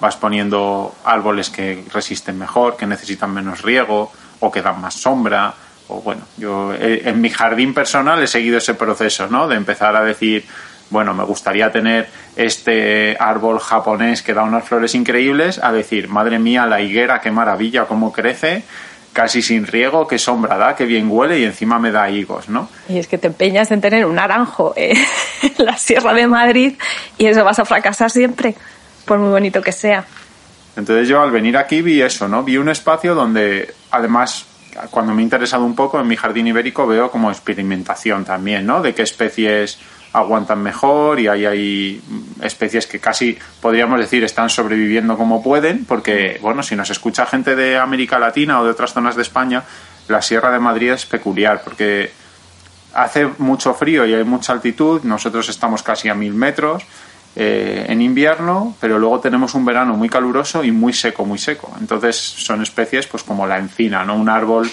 [0.00, 5.54] vas poniendo árboles que resisten mejor, que necesitan menos riego o que dan más sombra
[5.88, 9.46] o bueno, yo eh, en mi jardín personal he seguido ese proceso, ¿no?
[9.48, 10.44] De empezar a decir,
[10.90, 16.38] bueno, me gustaría tener este árbol japonés que da unas flores increíbles, a decir, madre
[16.38, 18.64] mía, la higuera, qué maravilla, cómo crece,
[19.12, 22.68] casi sin riego, qué sombra da, qué bien huele y encima me da higos, ¿no?
[22.88, 24.94] Y es que te empeñas en tener un naranjo eh,
[25.42, 26.74] en la Sierra de Madrid
[27.16, 28.54] y eso vas a fracasar siempre,
[29.04, 30.04] por muy bonito que sea.
[30.76, 32.42] Entonces yo al venir aquí vi eso, ¿no?
[32.44, 34.44] Vi un espacio donde además
[34.90, 38.82] cuando me he interesado un poco en mi jardín ibérico veo como experimentación también, ¿no?
[38.82, 39.78] De qué especies
[40.12, 42.02] aguantan mejor y hay, hay
[42.40, 47.54] especies que casi podríamos decir están sobreviviendo como pueden, porque, bueno, si nos escucha gente
[47.54, 49.64] de América Latina o de otras zonas de España,
[50.08, 52.10] la Sierra de Madrid es peculiar, porque
[52.94, 56.84] hace mucho frío y hay mucha altitud, nosotros estamos casi a mil metros,
[57.38, 61.70] eh, en invierno, pero luego tenemos un verano muy caluroso y muy seco, muy seco.
[61.78, 64.16] Entonces son especies pues como la encina, ¿no?
[64.16, 64.70] Un árbol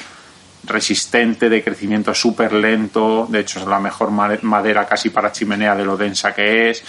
[0.63, 5.83] resistente, de crecimiento súper lento, de hecho es la mejor madera casi para chimenea de
[5.83, 6.83] lo densa que es.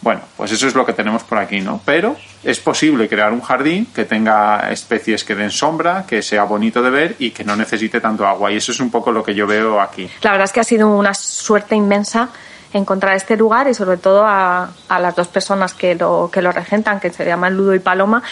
[0.00, 1.80] Bueno, pues eso es lo que tenemos por aquí, ¿no?
[1.84, 6.82] Pero es posible crear un jardín que tenga especies que den sombra, que sea bonito
[6.82, 8.52] de ver y que no necesite tanto agua.
[8.52, 10.10] Y eso es un poco lo que yo veo aquí.
[10.22, 12.28] La verdad es que ha sido una suerte inmensa
[12.78, 16.52] encontrar este lugar y sobre todo a, a, las dos personas que lo, que lo
[16.52, 18.22] regentan, que se llaman Ludo y Paloma,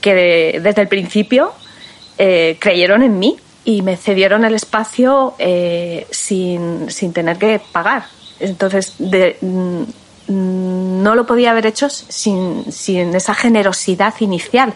[0.00, 1.52] que de, desde el principio
[2.18, 8.04] eh, creyeron en mí y me cedieron el espacio eh, sin, sin, tener que pagar.
[8.40, 9.82] Entonces, de, mm,
[11.02, 14.74] no lo podía haber hecho sin, sin esa generosidad inicial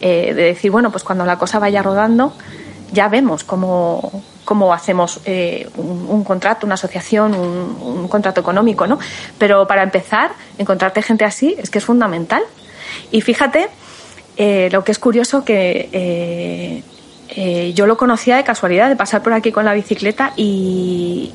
[0.00, 2.32] eh, de decir, bueno, pues cuando la cosa vaya rodando,
[2.92, 8.98] ya vemos cómo, cómo hacemos eh, un, contrato, una asociación, un, contrato económico, ¿no?
[9.38, 12.42] Pero para empezar, encontrarte gente así es que es fundamental.
[13.10, 13.68] Y fíjate,
[14.36, 19.32] eh, lo que es curioso que eh, yo lo conocía de casualidad, de pasar por
[19.32, 21.32] aquí con la bicicleta y,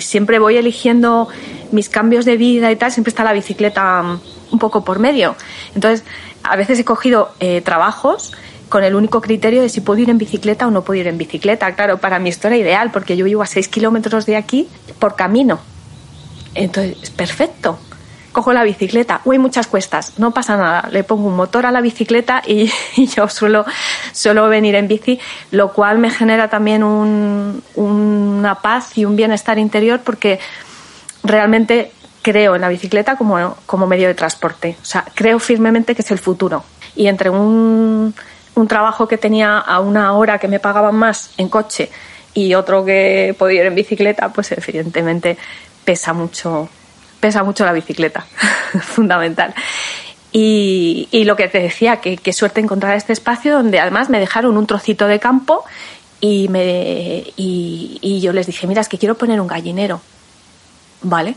[0.00, 1.28] siempre voy eligiendo
[1.72, 4.18] mis cambios de vida y tal, siempre está la bicicleta
[4.50, 5.34] un poco por medio.
[5.74, 6.04] Entonces,
[6.44, 7.32] a veces he cogido
[7.64, 8.32] trabajos
[8.68, 11.18] con el único criterio de si puedo ir en bicicleta o no puedo ir en
[11.18, 11.74] bicicleta.
[11.74, 15.16] Claro, para mí esto era ideal porque yo vivo a 6 kilómetros de aquí por
[15.16, 15.58] camino.
[16.54, 17.78] Entonces, perfecto.
[18.32, 21.80] cojo la bicicleta, hay muchas cuestas, no pasa nada, le pongo un motor a la
[21.80, 22.70] bicicleta y,
[23.16, 23.64] yo suelo,
[24.12, 25.18] suelo venir en bici,
[25.50, 30.38] lo cual me genera también una paz y un bienestar interior porque
[31.24, 31.92] realmente
[32.22, 34.76] creo en la bicicleta como, como medio de transporte.
[34.82, 36.64] O sea, creo firmemente que es el futuro.
[36.94, 38.14] Y entre un,
[38.58, 41.90] un trabajo que tenía a una hora que me pagaban más en coche
[42.34, 45.38] y otro que podía ir en bicicleta, pues evidentemente
[45.84, 46.68] pesa mucho,
[47.20, 48.26] pesa mucho la bicicleta,
[48.82, 49.54] fundamental.
[50.30, 54.66] Y, lo que te decía, que, suerte encontrar este espacio donde además me dejaron un
[54.66, 55.64] trocito de campo
[56.20, 60.00] y, me, y, y yo les dije, mira, es que quiero poner un gallinero.
[61.02, 61.34] Vale.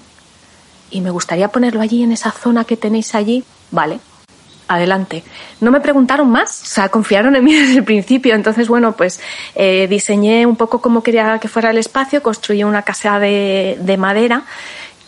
[0.92, 3.44] Y me gustaría ponerlo allí en esa zona que tenéis allí.
[3.72, 4.00] Vale
[4.76, 5.24] adelante.
[5.60, 8.36] No me preguntaron más, o sea, confiaron en mí desde el principio.
[8.36, 9.20] Entonces, bueno, pues
[9.56, 14.44] eh, diseñé un poco cómo quería que fuera el espacio, construí una casa de, madera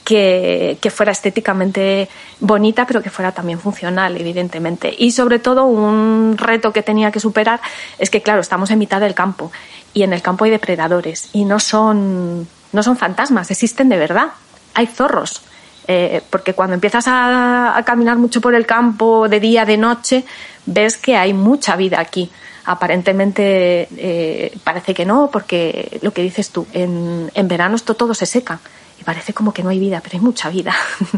[0.04, 2.10] que, que, fuera estéticamente
[2.40, 4.94] bonita, pero que fuera también funcional, evidentemente.
[4.98, 7.62] Y sobre todo, un reto que tenía que superar
[7.98, 9.52] es que, claro, estamos en mitad del campo
[9.94, 14.30] y en el campo hay depredadores y no son, no son fantasmas, existen de verdad.
[14.76, 15.44] Hay zorros
[15.88, 20.24] eh, porque cuando empiezas a, caminar mucho por el campo de día, de noche,
[20.66, 22.32] ves que hay mucha vida aquí.
[22.66, 28.14] Aparentemente eh, parece que no, porque lo que dices tú, en, en verano esto todo
[28.14, 28.60] se seca
[29.00, 30.74] y parece como que no hay vida, pero hay mucha vida.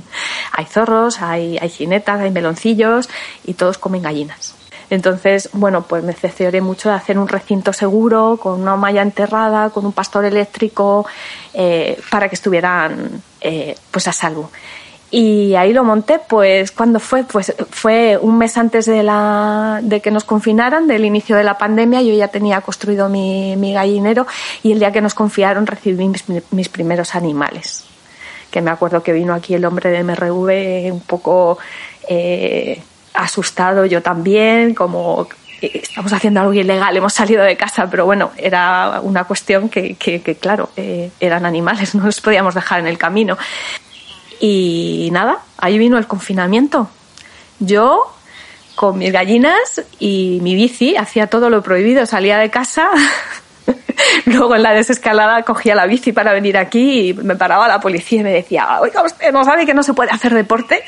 [0.51, 3.09] hay zorros, hay, hay jinetas, hay meloncillos
[3.45, 4.55] y todos comen gallinas.
[4.89, 9.69] Entonces, bueno, pues me cercioré mucho de hacer un recinto seguro, con una malla enterrada,
[9.69, 11.05] con un pastor eléctrico,
[11.53, 14.49] eh, para que estuvieran eh, pues a salvo.
[15.11, 20.01] Y ahí lo monté, pues cuando fue, pues fue un mes antes de, la, de
[20.01, 24.25] que nos confinaran, del inicio de la pandemia, yo ya tenía construido mi, gallinero
[24.63, 27.85] y el día que nos confiaron recibí mis, mis primeros animales.
[28.49, 31.59] Que me acuerdo que vino aquí el hombre de MRV un poco
[32.09, 32.81] eh,
[33.13, 35.27] asustado yo también, como
[35.61, 40.35] estamos haciendo algo ilegal, hemos salido de casa, pero bueno, era una cuestión que, que,
[40.35, 43.37] claro, eh, eran animales, no los podíamos dejar en el camino.
[44.39, 46.89] Y nada, ahí vino el confinamiento.
[47.59, 48.13] Yo,
[48.75, 52.89] con mis gallinas y mi bici, hacía todo lo prohibido, salía de casa.
[54.25, 58.19] Luego en la desescalada cogía la bici para venir aquí y me paraba la policía
[58.19, 60.83] y me decía, oiga, usted no sabe que no se puede hacer deporte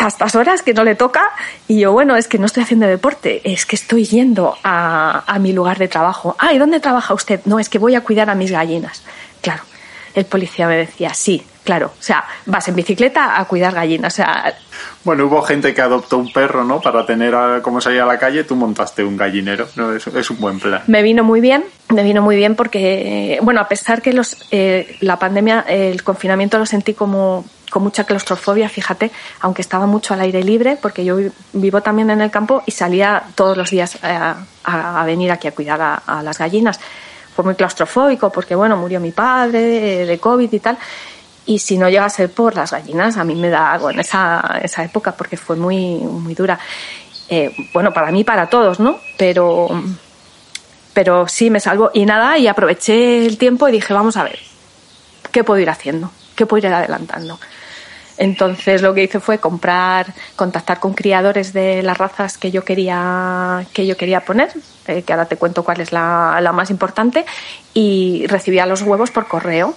[0.00, 1.30] a estas horas que no le toca
[1.68, 5.38] y yo, bueno, es que no estoy haciendo deporte, es que estoy yendo a, a
[5.38, 6.36] mi lugar de trabajo.
[6.38, 7.40] Ah, ¿y dónde trabaja usted?
[7.44, 9.02] No, es que voy a cuidar a mis gallinas.
[9.42, 9.62] Claro,
[10.14, 14.16] el policía me decía, sí, claro, o sea, vas en bicicleta a cuidar gallinas, o
[14.16, 14.54] sea...
[15.04, 16.80] Bueno, hubo gente que adoptó un perro, ¿no?
[16.80, 19.92] Para tener a, como salir a la calle, tú montaste un gallinero, ¿no?
[19.94, 20.82] Es, es, un buen plan.
[20.86, 24.96] Me vino muy bien, me vino muy bien porque, bueno, a pesar que los, eh,
[25.00, 29.10] la pandemia, el confinamiento lo sentí como con mucha claustrofobia, fíjate,
[29.40, 31.16] aunque estaba mucho al aire libre, porque yo
[31.52, 35.52] vivo también en el campo y salía todos los días eh, a, venir aquí a
[35.52, 36.80] cuidar a, las gallinas.
[37.34, 40.76] Fue muy claustrofóbico porque, bueno, murió mi padre de COVID y tal.
[41.46, 44.00] Y si no llega a ser por las gallinas, a mí me da algo en
[44.00, 46.58] esa, esa época porque fue muy, muy dura.
[47.28, 48.98] Eh, bueno, para mí, para todos, ¿no?
[49.16, 49.68] Pero,
[50.92, 51.90] pero sí me salvo.
[51.94, 54.38] Y nada, y aproveché el tiempo y dije, vamos a ver,
[55.30, 56.10] ¿qué puedo ir haciendo?
[56.34, 57.38] ¿Qué puedo ir adelantando?
[58.20, 63.64] Entonces lo que hice fue comprar, contactar con criadores de las razas que yo quería,
[63.72, 64.52] que yo quería poner,
[64.88, 67.24] eh, que ahora te cuento cuál es la, la más importante,
[67.72, 69.74] y recibía los huevos por correo.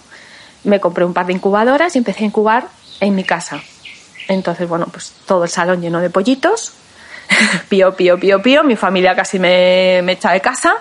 [0.66, 2.68] Me compré un par de incubadoras y empecé a incubar
[3.00, 3.62] en mi casa.
[4.28, 6.74] Entonces, bueno, pues todo el salón lleno de pollitos,
[7.70, 8.64] pío, pío, pío, pío.
[8.64, 10.76] Mi familia casi me, me, echa de casa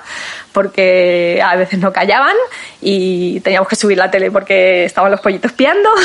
[0.53, 2.37] porque a veces no callaban
[2.81, 5.91] y teníamos que subir la tele porque estaban los pollitos piando.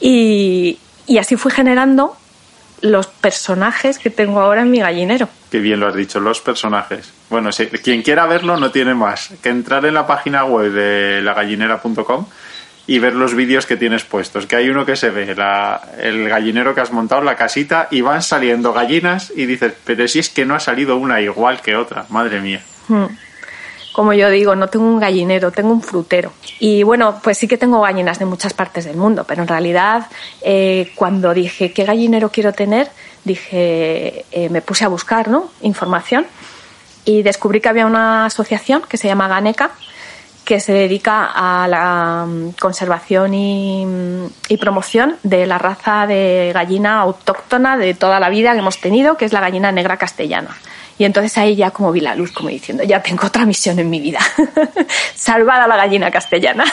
[0.00, 0.78] Y,
[1.18, 2.16] así fui generando
[2.82, 5.28] los personajes que tengo ahora en mi gallinero.
[5.50, 7.12] Qué bien lo has dicho, los personajes.
[7.30, 11.22] Bueno, si, quien quiera verlo no tiene más que entrar en la página web de
[11.22, 12.26] lagallinera.com
[12.86, 14.46] y ver los vídeos que tienes puestos.
[14.46, 15.34] Que hay uno que se ve,
[15.98, 20.18] el gallinero que has montado, la casita, y van saliendo gallinas y dices, pero si
[20.18, 22.62] es que no ha salido una igual que otra, madre mía.
[22.88, 23.06] Hmm
[23.96, 26.30] como yo digo, no tengo un gallinero, tengo un frutero.
[26.58, 30.08] Y bueno, pues sí que tengo gallinas de muchas partes del mundo, pero en realidad
[30.42, 32.90] eh, cuando dije qué gallinero quiero tener,
[33.24, 35.50] dije, eh, me puse a buscar ¿no?
[35.62, 36.26] información
[37.06, 39.70] y descubrí que había una asociación que se llama Ganeca,
[40.46, 46.52] que se dedica a la mm, conservación y, mm, y, promoción de la raza de
[46.54, 50.56] gallina autóctona de toda la vida que hemos tenido, que es la gallina negra castellana
[50.98, 53.90] Y entonces ahí ya como vi la luz, como diciendo, ya tengo otra misión en
[53.90, 54.20] mi vida.
[55.14, 56.64] Salvar a la gallina castellana.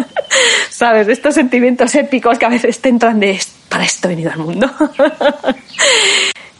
[0.70, 1.08] ¿Sabes?
[1.08, 4.70] Estos sentimientos épicos que a veces te entran de, para esto he venido al mundo.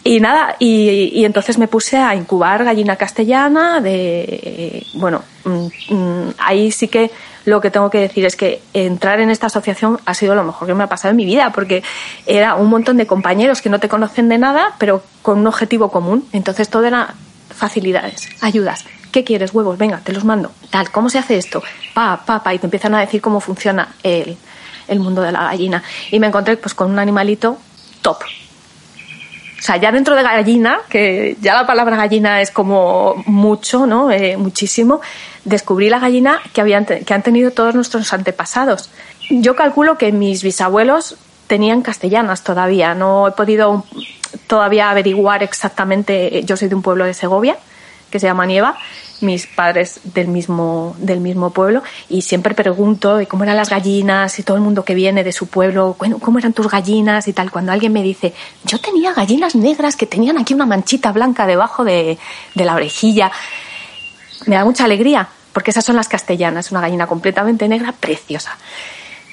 [0.05, 6.71] Y nada, y, entonces me puse a incubar gallina castellana de, bueno, mm, mm, ahí
[6.71, 7.11] sí que
[7.47, 10.67] lo que tengo que decir es que entrar en esta asociación ha sido lo mejor
[10.67, 11.83] que me ha pasado en mi vida, porque
[12.27, 15.91] era un montón de compañeros que no te conocen de nada, pero con un objetivo
[15.91, 16.29] común.
[16.33, 17.15] Entonces todo era
[17.49, 18.85] facilidades, ayudas.
[19.13, 19.55] ¿Qué quieres?
[19.55, 20.51] Huevos, venga, te los mando.
[20.71, 21.63] Tal, ¿cómo se hace esto?
[21.95, 24.37] Pa, pa, pa, y te empiezan a decir cómo funciona el,
[24.89, 25.83] el mundo de la gallina.
[26.11, 27.57] Y me encontré pues con un animalito
[28.03, 28.19] top,
[29.59, 34.11] o sea, ya dentro de gallina, que ya la palabra gallina es como mucho, ¿no?
[34.11, 35.01] Eh, muchísimo,
[35.47, 38.91] descubrí la gallina que, habían, que han tenido todos nuestros antepasados.
[39.31, 41.17] Yo calculo que mis bisabuelos
[41.47, 42.95] tenían castellanas todavía.
[42.95, 43.85] No he podido
[44.47, 46.43] todavía averiguar exactamente.
[46.45, 47.57] Yo soy de un pueblo de Segovia
[48.11, 48.77] que se llama Nieva
[49.21, 54.43] mis padres del mismo, del mismo pueblo y siempre pregunto cómo eran las gallinas y
[54.43, 57.51] todo el mundo que viene de su pueblo, cómo eran tus gallinas y tal.
[57.51, 58.35] Cuando alguien me dice,
[58.65, 62.19] yo tenía gallinas negras que tenían aquí una manchita blanca debajo de,
[62.55, 63.31] la orejilla,
[64.47, 68.59] me da mucha alegría porque esas son las castellanas, una gallina completamente negra, preciosa,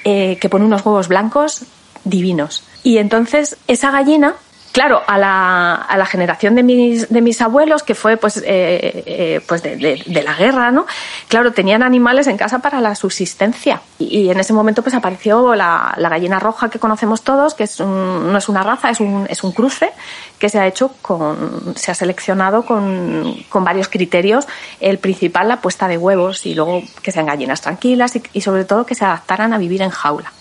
[0.04, 1.64] eh, que pone unos huevos blancos
[2.04, 2.64] divinos.
[2.82, 4.34] Y entonces esa gallina
[4.74, 9.04] claro, a la, a la generación de mis, de mis abuelos, que fue pues, eh,
[9.06, 10.84] eh, pues de, la guerra, ¿no?
[11.28, 13.80] Claro, tenían animales en casa para la subsistencia.
[14.00, 18.36] Y, en ese momento pues apareció la, gallina roja que conocemos todos, que es no
[18.36, 19.92] es una raza, es un, es un cruce
[20.40, 24.48] que se ha hecho con, se ha seleccionado con, con varios criterios.
[24.80, 28.64] El principal, la puesta de huevos y luego que sean gallinas tranquilas y, y sobre
[28.64, 30.32] todo que se adaptaran a vivir en jaula.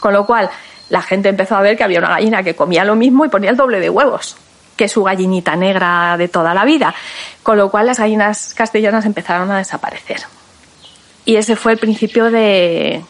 [0.00, 0.48] Con lo cual,
[0.90, 3.50] la gente empezó a ver que había una gallina que comía lo mismo y ponía
[3.50, 4.36] el doble de huevos
[4.76, 6.94] que su gallinita negra de toda la vida,
[7.42, 10.22] con lo cual las gallinas castellanas empezaron a desaparecer.
[11.26, 13.04] Y ese fue el principio de,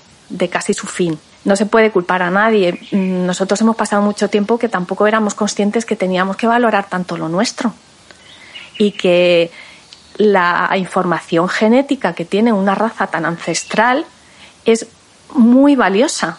[0.50, 1.16] casi su fin.
[1.44, 2.80] No se puede culpar a nadie.
[2.90, 7.28] Nosotros hemos pasado mucho tiempo que tampoco éramos conscientes que teníamos que valorar tanto lo
[7.28, 7.72] nuestro
[8.76, 9.52] y que
[10.16, 14.06] la información genética que tiene una raza tan ancestral
[14.64, 14.88] es
[15.34, 16.36] muy valiosa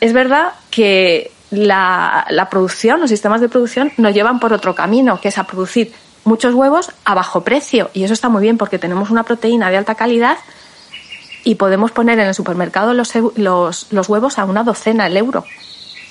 [0.00, 5.28] es verdad que la, producción, los sistemas de producción nos llevan por otro camino, que
[5.28, 5.92] es a producir
[6.24, 7.90] muchos huevos a bajo precio.
[7.94, 10.36] Y eso está muy bien porque tenemos una proteína de alta calidad
[11.44, 15.44] y podemos poner en el supermercado los, los, huevos a una docena el euro.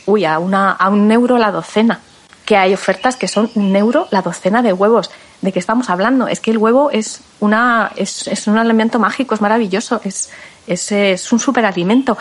[0.06, 2.02] Uy, a, una, a un euro la docena.
[2.46, 5.12] Que hay ofertas que son un euro la docena de huevos.
[5.42, 6.28] ¿De qué estamos hablando?
[6.28, 10.32] Es que el huevo es, una, es, es un alimento mágico, es maravilloso, es,
[10.66, 12.18] es, es un superalimento.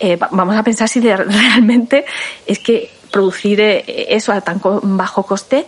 [0.00, 2.04] Eh, vamos a pensar si realmente
[2.46, 5.66] es que producir eh, eso a tan bajo coste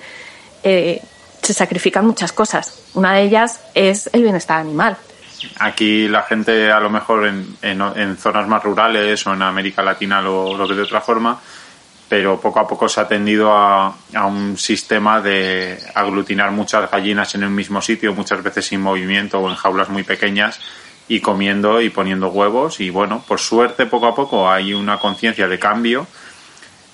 [0.62, 1.00] eh,
[1.42, 2.82] se sacrifican muchas cosas.
[2.94, 4.96] Una de ellas es el bienestar animal.
[5.58, 10.20] Aquí la gente a lo mejor en, en, zonas más rurales o en América Latina
[10.20, 11.40] lo, lo, ve de otra forma,
[12.10, 17.34] pero poco a poco se ha tendido a, a, un sistema de aglutinar muchas gallinas
[17.36, 20.60] en un mismo sitio, muchas veces sin movimiento o en jaulas muy pequeñas
[21.10, 22.78] y comiendo y poniendo huevos.
[22.78, 26.06] Y bueno, por suerte poco a poco hay una conciencia de cambio.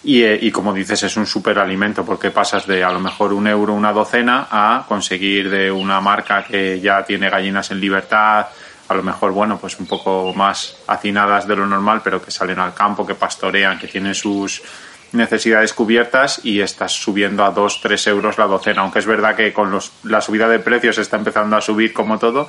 [0.03, 3.47] Y, eh, y, como dices es un superalimento porque pasas de a lo mejor un
[3.47, 8.47] euro una docena a conseguir de una marca que ya tiene gallinas en libertad
[8.89, 12.61] a lo mejor bueno pues un poco más hacinadas de lo normal pero que salen
[12.61, 14.63] al campo que pastorean que tienen sus
[15.13, 19.53] necesidades cubiertas y estás subiendo a 2, 3 euros la docena, aunque es verdad que
[19.53, 22.49] con los, la subida de precios está empezando a subir como todo,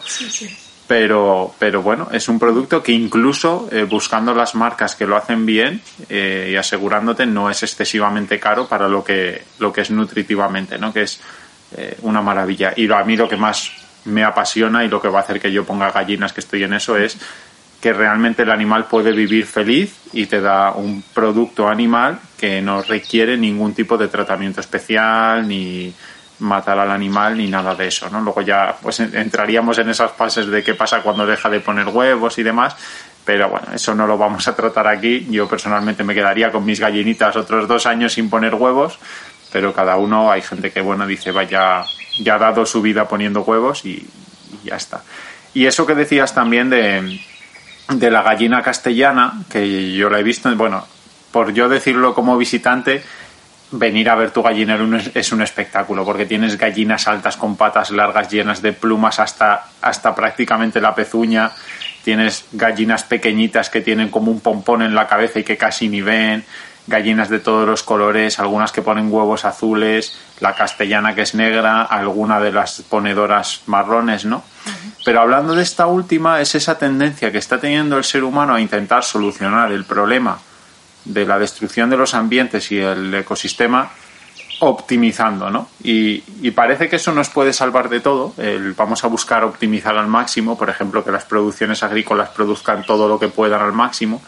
[0.88, 5.46] pero, pero bueno, es un producto que incluso eh, buscando las marcas que lo hacen
[5.46, 10.78] bien eh, y asegurándote no es excesivamente caro para lo que, lo que es nutritivamente,
[10.78, 10.94] ¿no?
[10.94, 11.20] que es
[11.76, 12.74] eh, una maravilla.
[12.76, 13.72] Y a mí lo que más
[14.06, 16.74] me apasiona y lo que va a hacer que yo ponga gallinas que estoy en
[16.74, 17.18] eso es
[17.82, 22.82] que realmente el animal puede vivir feliz y te da un producto animal que no
[22.82, 25.94] requiere ningún tipo de tratamiento especial ni
[26.40, 28.22] matar al animal ni nada de eso, ¿no?
[28.22, 32.38] Luego ya pues entraríamos en esas fases de qué pasa cuando deja de poner huevos
[32.38, 32.76] y demás,
[33.26, 35.28] pero bueno, eso no lo vamos a tratar aquí.
[35.30, 39.00] Yo personalmente me quedaría con mis gallinitas otros dos años sin poner huevos,
[39.52, 41.84] pero cada uno, hay gente que bueno dice vaya,
[42.20, 44.08] ya ha dado su vida poniendo huevos y,
[44.64, 45.02] y ya está.
[45.54, 47.20] Y eso que decías también de,
[47.90, 50.86] de la gallina castellana, que yo la he visto, bueno,
[51.32, 53.04] por yo decirlo como visitante,
[53.72, 58.30] venir a ver tu gallinero es un espectáculo porque tienes gallinas altas con patas largas
[58.32, 61.52] llenas de plumas hasta, hasta prácticamente la pezuña,
[62.04, 66.02] tienes gallinas pequeñitas que tienen como un pompón en la cabeza y que casi ni
[66.02, 66.46] ven,
[66.88, 71.82] gallinas de todos los colores, algunas que ponen huevos azules, la castellana que es negra,
[71.82, 74.44] alguna de las ponedoras marrones, ¿no?
[75.04, 78.62] Pero hablando de esta última, es esa tendencia que está teniendo el ser humano a
[78.62, 80.40] intentar solucionar el problema
[81.08, 83.92] de la destrucción de los ambientes y el ecosistema
[84.60, 85.70] optimizando, ¿no?
[85.84, 88.34] Y, parece que eso nos puede salvar de todo.
[88.76, 93.20] vamos a buscar optimizar al máximo, por ejemplo, que las producciones agrícolas produzcan todo lo
[93.20, 94.22] que puedan al máximo.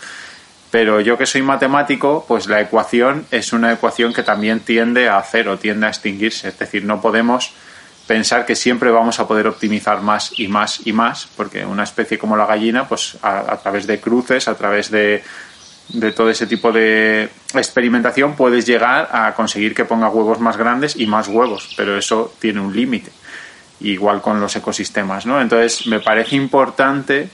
[0.71, 5.19] Pero yo que soy matemático, pues la ecuación es una ecuación que también tiende a
[5.23, 6.49] cero, tiende a extinguirse.
[6.49, 7.53] Es decir, no podemos
[8.05, 12.19] pensar que siempre vamos a poder optimizar más y más y más, porque una especie
[12.19, 15.23] como la gallina, pues a través de cruces, a través de
[15.89, 20.95] de todo ese tipo de experimentación puedes llegar a conseguir que ponga huevos más grandes
[20.95, 23.11] y más huevos, pero eso tiene un límite.
[23.81, 25.41] Igual con los ecosistemas, ¿no?
[25.41, 27.29] Entonces me parece importante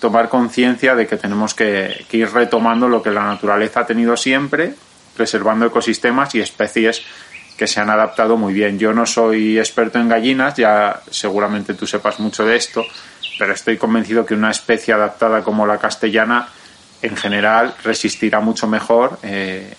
[0.00, 4.74] tomar conciencia de que tenemos que, ir retomando lo que la naturaleza ha tenido siempre,
[5.16, 7.02] preservando ecosistemas y especies
[7.56, 8.78] que se han adaptado muy bien.
[8.78, 12.84] Yo no soy experto en gallinas, ya seguramente tú sepas mucho de esto,
[13.38, 16.48] pero estoy convencido que una especie adaptada como la castellana
[17.02, 19.74] en general resistirá mucho mejor eh,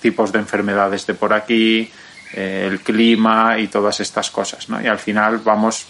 [0.00, 1.90] tipos de enfermedades de por aquí,
[2.34, 4.68] eh, el clima y todas estas cosas.
[4.68, 4.80] ¿no?
[4.82, 5.86] Y al final vamos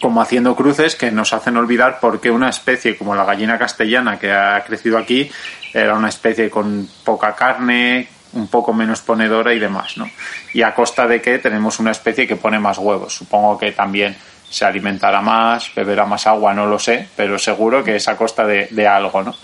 [0.00, 4.18] como haciendo cruces que nos hacen olvidar por qué una especie como la gallina castellana
[4.18, 5.30] que ha crecido aquí
[5.72, 10.08] era una especie con poca carne, un poco menos ponedora y demás, ¿no?
[10.52, 13.14] Y a costa de que tenemos una especie que pone más huevos.
[13.14, 14.16] Supongo que también
[14.48, 18.46] se alimentará más, beberá más agua, no lo sé, pero seguro que es a costa
[18.46, 19.34] de, de algo, ¿no?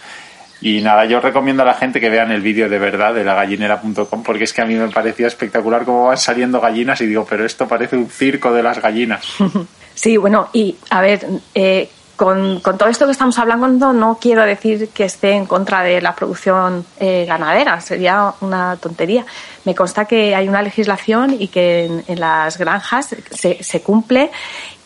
[0.63, 3.35] Y nada, yo recomiendo a la gente que vean el vídeo de verdad de la
[3.35, 7.27] gallinera.com porque es que a mí me parecía espectacular cómo van saliendo gallinas y digo,
[7.29, 9.27] pero esto parece un circo de las gallinas.
[9.95, 14.89] Sí, bueno, y a ver, eh, con, todo esto que estamos hablando no quiero decir
[14.89, 19.27] que esté en contra de la producción eh, ganadera, sería una tontería.
[19.65, 24.31] Me consta que hay una legislación y que en, las granjas se, se cumple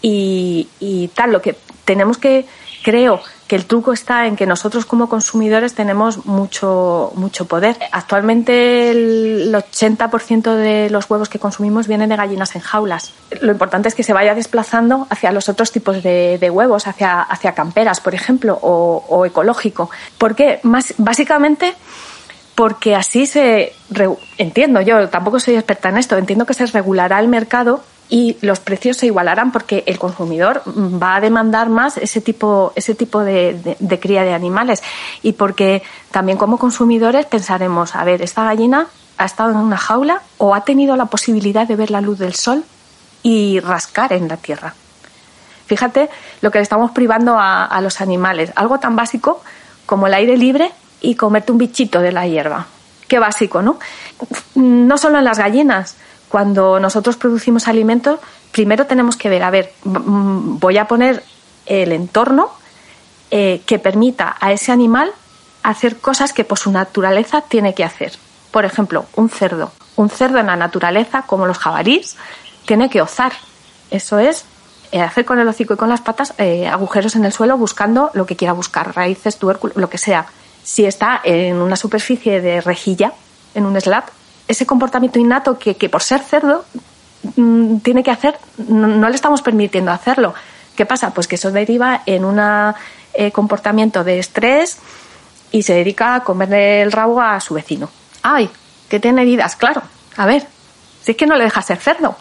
[0.03, 1.33] y, y tal.
[1.33, 2.47] Lo que tenemos que,
[2.83, 7.77] creo, que el truco está en que nosotros como consumidores tenemos mucho, mucho poder.
[7.93, 13.13] Actualmente el 80% de los huevos que consumimos vienen de gallinas en jaulas.
[13.41, 17.53] Lo importante es que se vaya desplazando hacia los otros tipos de, huevos, hacia, hacia
[17.53, 19.91] camperas, por ejemplo, o, o ecológico.
[20.19, 20.61] ¿Por qué?
[20.63, 21.75] Más, básicamente
[22.57, 23.75] porque así se
[24.39, 28.61] entiendo yo tampoco soy experta en esto entiendo que se regulará el mercado y los
[28.61, 33.77] precios se igualarán porque el consumidor va a demandar más ese tipo, ese tipo de,
[34.01, 34.83] cría de animales
[35.23, 38.87] y porque también como consumidores pensaremos, a ver, esta gallina
[39.19, 42.35] ha estado en una jaula o ha tenido la posibilidad de ver la luz del
[42.35, 42.65] sol
[43.23, 44.75] y rascar en la tierra.
[45.67, 46.09] Fíjate
[46.43, 49.43] lo que le estamos privando a, a los animales, algo tan básico
[49.85, 52.67] como el aire libre y comerte un bichito de la hierba.
[53.09, 53.79] Qué básico, ¿no?
[54.55, 55.97] No solo en las gallinas,
[56.37, 58.21] cuando nosotros producimos alimentos,
[58.53, 61.23] primero tenemos que ver, a ver, voy a poner
[61.65, 62.51] el entorno
[63.31, 65.11] eh, que permita a ese animal
[65.63, 68.13] hacer cosas que por su naturaleza tiene que hacer.
[68.51, 69.73] Por ejemplo, un cerdo.
[69.97, 72.19] Un cerdo en la naturaleza, como los jabalíes,
[72.67, 73.33] tiene que ozar.
[73.91, 74.45] Eso es
[74.93, 78.11] eh, hacer con el hocico y con las patas eh, agujeros en el suelo buscando
[78.13, 80.27] lo que quiera buscar, raíces, tubérculos, lo que sea.
[80.63, 83.15] Si está en una superficie de rejilla,
[83.55, 84.05] en un slab,
[84.49, 86.65] ese comportamiento innato que, por ser cerdo
[87.37, 88.39] mm, tiene que hacer,
[88.69, 90.35] no, le estamos permitiendo hacerlo.
[90.77, 91.13] ¿Qué pasa?
[91.13, 92.41] Pues que eso deriva en un
[93.15, 94.79] eh, comportamiento de estrés
[95.51, 97.89] y se dedica a comerle el rabo a su vecino.
[98.23, 98.51] ¡Ay!
[98.89, 99.83] Que tiene heridas, claro.
[100.17, 100.47] A ver,
[101.03, 102.17] si es que no le deja ser cerdo.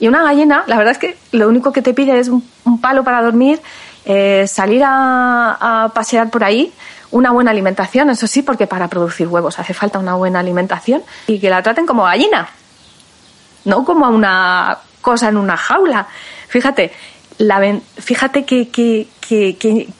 [0.00, 2.42] Y una gallina, la verdad es que lo único que te pide es un,
[2.80, 3.60] palo para dormir,
[4.04, 6.72] eh, salir a pasear por ahí,
[7.12, 11.38] una buena alimentación, eso sí, porque para producir huevos hace falta una buena alimentación y
[11.38, 12.48] que la traten como gallina,
[13.64, 16.08] no como una cosa en una jaula.
[16.48, 16.92] Fíjate,
[17.38, 19.06] la, fíjate qué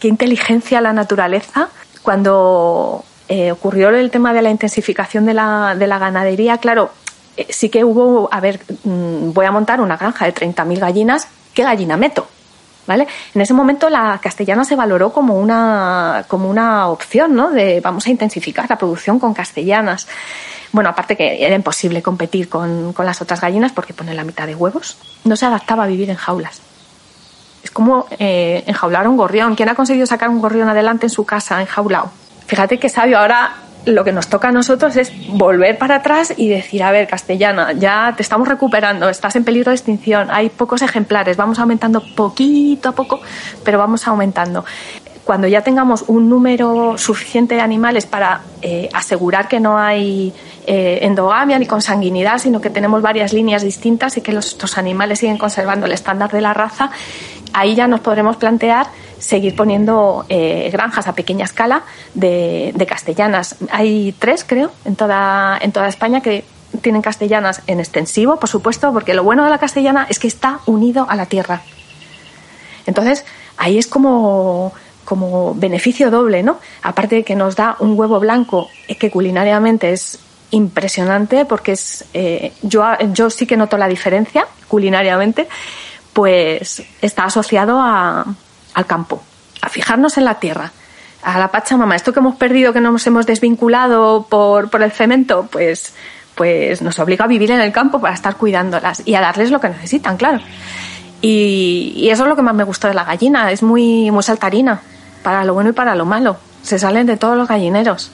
[0.02, 1.68] inteligencia la naturaleza
[2.02, 6.90] cuando eh, ocurrió el tema de la intensificación de la, de la ganadería, claro,
[7.36, 11.28] eh, sí que hubo, a ver, mm, voy a montar una granja de 30.000 gallinas,
[11.54, 12.26] ¿qué gallina meto?
[12.86, 13.06] ¿Vale?
[13.34, 17.50] En ese momento la castellana se valoró como una, como una opción, ¿no?
[17.50, 20.08] De vamos a intensificar la producción con castellanas.
[20.72, 24.46] Bueno, aparte que era imposible competir con, con las otras gallinas porque pone la mitad
[24.46, 24.96] de huevos.
[25.24, 26.60] No se adaptaba a vivir en jaulas.
[27.62, 29.54] Es como eh, enjaular un gorrión.
[29.54, 32.10] ¿Quién ha conseguido sacar un gorrión adelante en su casa, enjaulado?
[32.46, 33.18] Fíjate qué sabio.
[33.18, 33.52] Ahora
[33.86, 37.72] lo que nos toca a nosotros es volver para atrás y decir, a ver, castellana,
[37.72, 42.90] ya te estamos recuperando, estás en peligro de extinción, hay pocos ejemplares, vamos aumentando poquito
[42.90, 43.20] a poco,
[43.64, 44.64] pero vamos aumentando.
[45.24, 50.32] Cuando ya tengamos un número suficiente de animales para eh, asegurar que no hay
[50.66, 55.20] eh, endogamia ni consanguinidad, sino que tenemos varias líneas distintas y que los, estos animales
[55.20, 56.90] siguen conservando el estándar de la raza,
[57.52, 58.86] ahí ya nos podremos plantear
[59.18, 63.54] seguir poniendo eh, granjas a pequeña escala de, de, castellanas.
[63.70, 66.44] Hay tres, creo, en toda, en toda España que
[66.80, 70.60] tienen castellanas en extensivo, por supuesto, porque lo bueno de la castellana es que está
[70.66, 71.62] unido a la tierra.
[72.86, 73.24] Entonces,
[73.56, 74.72] ahí es como,
[75.04, 76.58] como beneficio doble, ¿no?
[76.82, 80.18] Aparte de que nos da un huevo blanco eh, que culinariamente es
[80.50, 85.48] impresionante, porque es eh, yo, yo sí que noto la diferencia culinariamente,
[86.12, 88.24] pues está asociado a,
[88.74, 89.22] al campo,
[89.60, 90.72] a fijarnos en la tierra,
[91.22, 91.96] a la Pachamama.
[91.96, 95.94] Esto que hemos perdido, que nos hemos desvinculado por, por el cemento, pues,
[96.34, 99.60] pues nos obliga a vivir en el campo para estar cuidándolas y a darles lo
[99.60, 100.40] que necesitan, claro.
[101.22, 104.82] Y, eso es lo que más me gusta de la gallina, es muy, muy saltarina,
[105.22, 106.36] para lo bueno y para lo malo.
[106.62, 108.10] Se salen de todos los gallineros.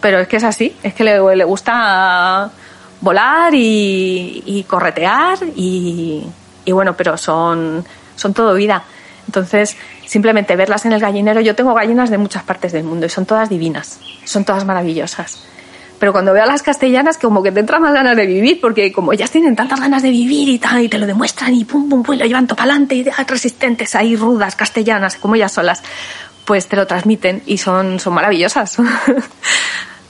[0.00, 2.50] Pero es que es así, es que le, le gusta
[3.00, 6.26] volar y, y corretear y,
[6.64, 7.84] y, bueno, pero son,
[8.16, 8.84] son todo vida.
[9.26, 9.76] Entonces,
[10.06, 13.26] simplemente verlas en el gallinero, yo tengo gallinas de muchas partes del mundo y son
[13.26, 15.42] todas divinas, son todas maravillosas.
[15.98, 18.92] Pero cuando veo a las castellanas, como que te entra más ganas de vivir, porque
[18.92, 21.88] como ellas tienen tantas ganas de vivir y tal, y te lo demuestran y pum,
[21.88, 25.82] pum, pum, lo llevan todo para adelante y resistentes ahí, rudas, castellanas, como ellas solas,
[26.46, 28.78] pues te lo transmiten y son, son maravillosas.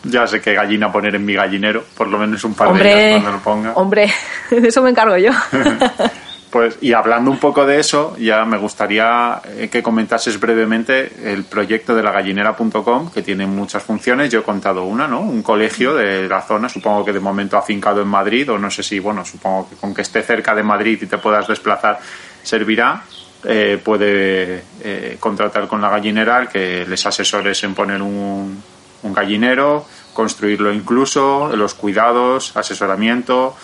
[0.09, 3.11] Ya sé qué gallina poner en mi gallinero, por lo menos un par hombre, de
[3.11, 3.72] ellas cuando lo ponga.
[3.74, 4.12] Hombre,
[4.51, 5.32] de eso me encargo yo.
[6.49, 11.45] Pues, y hablando un poco de eso, ya me gustaría eh, que comentases brevemente el
[11.45, 14.30] proyecto de la gallinera.com, que tiene muchas funciones.
[14.30, 15.20] Yo he contado una, ¿no?
[15.20, 18.82] Un colegio de la zona, supongo que de momento afincado en Madrid, o no sé
[18.82, 21.99] si, bueno, supongo que con que esté cerca de Madrid y te puedas desplazar,
[22.43, 23.03] servirá.
[23.49, 28.61] Eh, puede eh, contratar con la gallinera que les asesores en poner un,
[29.03, 33.55] un gallinero, construirlo incluso, los cuidados, asesoramiento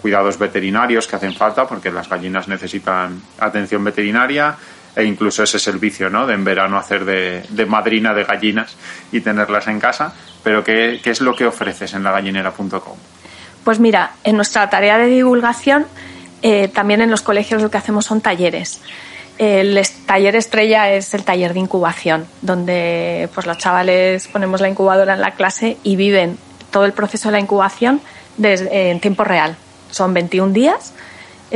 [0.00, 4.56] cuidados veterinarios que hacen falta porque las gallinas necesitan atención veterinaria
[4.94, 6.26] e incluso ese servicio ¿no?
[6.26, 8.76] de en verano hacer de, de madrina de gallinas
[9.12, 10.14] y tenerlas en casa.
[10.42, 12.96] Pero ¿qué, qué es lo que ofreces en lagallinera.com?
[13.64, 15.86] Pues mira, en nuestra tarea de divulgación
[16.42, 18.80] eh, también en los colegios lo que hacemos son talleres.
[19.38, 25.14] El taller estrella es el taller de incubación, donde pues los chavales ponemos la incubadora
[25.14, 26.36] en la clase y viven
[26.72, 28.00] todo el proceso de la incubación
[28.42, 29.56] en tiempo real.
[29.90, 30.92] Son 21 días,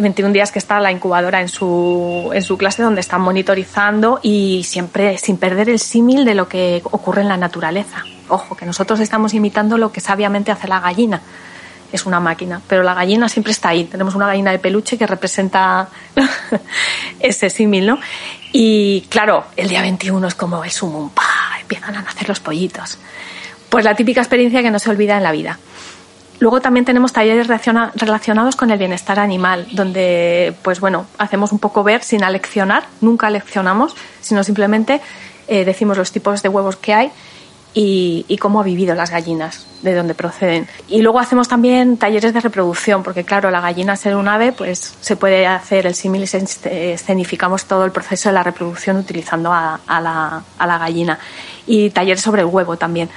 [0.01, 4.63] 21 días que está la incubadora en su, en su clase donde están monitorizando y
[4.65, 8.05] siempre sin perder el símil de lo que ocurre en la naturaleza.
[8.29, 11.21] Ojo, que nosotros estamos imitando lo que sabiamente hace la gallina.
[11.93, 13.85] Es una máquina, pero la gallina siempre está ahí.
[13.85, 15.89] Tenemos una gallina de peluche que representa
[17.21, 17.99] ese símil, ¿no?
[18.53, 21.23] Y claro, el día 21 es como el sumum, ¡pa!
[21.61, 22.99] empiezan a nacer los pollitos.
[23.69, 25.59] Pues la típica experiencia que no se olvida en la vida.
[26.39, 31.85] Luego también tenemos talleres relacionados con el bienestar animal, donde, pues bueno, hacemos un poco
[31.85, 35.01] ver sin aleccionar, nunca leccionamos, sino simplemente
[35.47, 37.13] eh, decimos los tipos de huevos que hay
[37.75, 40.69] y, cómo ha vivido las gallinas, de dónde proceden.
[40.89, 44.95] Y luego hacemos también talleres de reproducción, porque claro, la gallina ser un ave, pues
[45.01, 49.81] se puede hacer el símil y escenificamos todo el proceso de la reproducción utilizando a,
[49.89, 51.19] la, gallina.
[51.67, 53.09] Y talleres sobre el huevo también.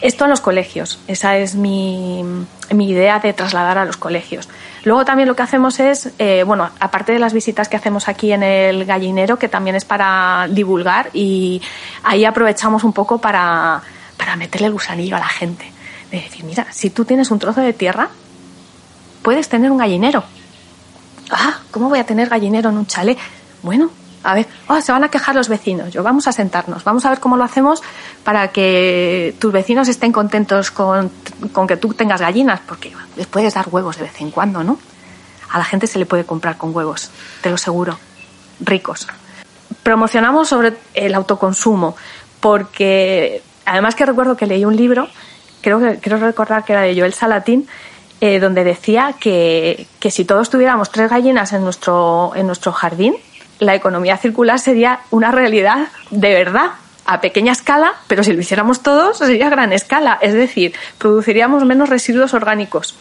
[0.00, 2.24] Esto en los colegios, esa es mi,
[2.70, 4.48] idea de trasladar a los colegios.
[4.84, 8.32] Luego también lo que hacemos es, eh, bueno, aparte de las visitas que hacemos aquí
[8.32, 11.62] en el gallinero, que también es para divulgar, y
[12.02, 13.80] ahí aprovechamos un poco para,
[14.16, 15.70] para meterle el gusanillo a la gente.
[16.10, 18.08] De decir, mira, si tú tienes un trozo de tierra,
[19.22, 20.24] puedes tener un gallinero.
[21.30, 23.18] Ah, ¿cómo voy a tener gallinero en un chalet?
[23.62, 23.90] Bueno,
[24.24, 25.92] a ver, oh, se van a quejar los vecinos.
[25.92, 27.82] Yo vamos a sentarnos, vamos a ver cómo lo hacemos
[28.24, 31.10] para que tus vecinos estén contentos con,
[31.52, 34.78] con que tú tengas gallinas, porque les puedes dar huevos de vez en cuando, ¿no?
[35.50, 37.10] A la gente se le puede comprar con huevos,
[37.42, 37.98] te lo seguro,
[38.60, 39.06] ricos.
[39.82, 41.96] Promocionamos sobre el autoconsumo,
[42.40, 45.08] porque además que recuerdo que leí un libro,
[45.60, 47.66] creo que quiero recordar que era de Joel Salatín,
[48.20, 53.16] eh, donde decía que, que si todos tuviéramos tres gallinas en nuestro, en nuestro jardín,
[53.62, 56.72] la economía circular sería una realidad de verdad
[57.04, 61.64] a pequeña escala, pero si lo hiciéramos todos sería a gran escala, es decir, produciríamos
[61.64, 62.96] menos residuos orgánicos.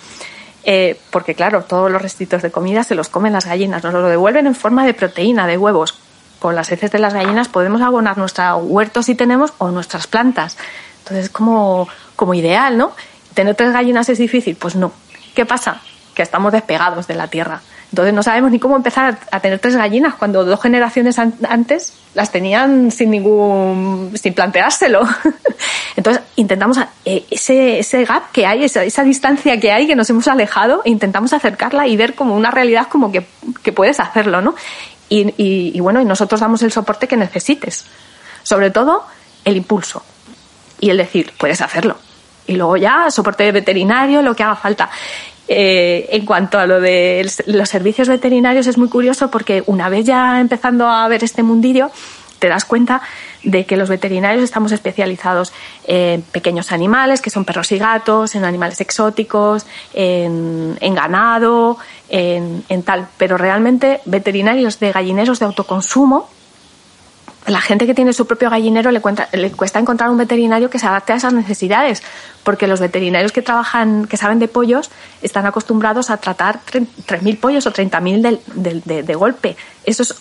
[0.63, 4.07] Eh, porque claro, todos los restitos de comida se los comen las gallinas, nos lo
[4.07, 5.97] devuelven en forma de proteína, de huevos.
[6.39, 10.57] Con las heces de las gallinas podemos abonar nuestro huerto si tenemos o nuestras plantas.
[10.99, 12.93] Entonces, como, como ideal, ¿no?
[13.33, 14.55] ¿Tener tres gallinas es difícil?
[14.55, 14.91] Pues no.
[15.33, 15.81] ¿Qué pasa?
[16.13, 17.61] Que estamos despegados de la tierra.
[17.91, 22.31] Entonces no sabemos ni cómo empezar a tener tres gallinas cuando dos generaciones antes las
[22.31, 25.01] tenían sin ningún, sin planteárselo.
[25.97, 30.09] Entonces intentamos eh, ese, ese gap que hay, esa, esa, distancia que hay, que nos
[30.09, 33.25] hemos alejado, e intentamos acercarla y ver como una realidad como que,
[33.61, 34.55] que puedes hacerlo, ¿no?
[35.09, 37.85] Y, y, y bueno, y nosotros damos el soporte que necesites.
[38.43, 39.05] Sobre todo
[39.43, 40.01] el impulso
[40.79, 41.97] y el decir, puedes hacerlo.
[42.47, 44.89] Y luego ya, soporte veterinario, lo que haga falta.
[45.47, 50.05] Eh, en cuanto a lo de los servicios veterinarios es muy curioso porque una vez
[50.05, 51.91] ya empezando a ver este mundillo,
[52.39, 53.01] te das cuenta
[53.43, 55.53] de que los veterinarios estamos especializados
[55.85, 61.77] en pequeños animales, que son perros y gatos, en animales exóticos, en, ganado,
[62.09, 63.07] en, en, tal.
[63.17, 66.29] Pero realmente veterinarios de gallineros de autoconsumo
[67.47, 69.01] la gente que tiene su propio gallinero le,
[69.33, 72.03] le, cuesta encontrar un veterinario que se adapte a esas necesidades,
[72.43, 77.65] porque los veterinarios que trabajan, que saben de pollos, están acostumbrados a tratar 3.000 pollos
[77.65, 79.57] o 30.000 de, de, golpe.
[79.85, 80.15] Eso es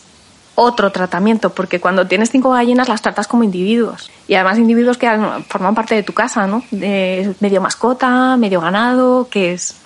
[0.54, 4.10] otro tratamiento, porque cuando tienes cinco gallinas las tratas como individuos.
[4.26, 5.08] Y además individuos que
[5.48, 6.62] forman parte de tu casa, ¿no?
[6.70, 9.76] Medio mascota, medio ganado, que es...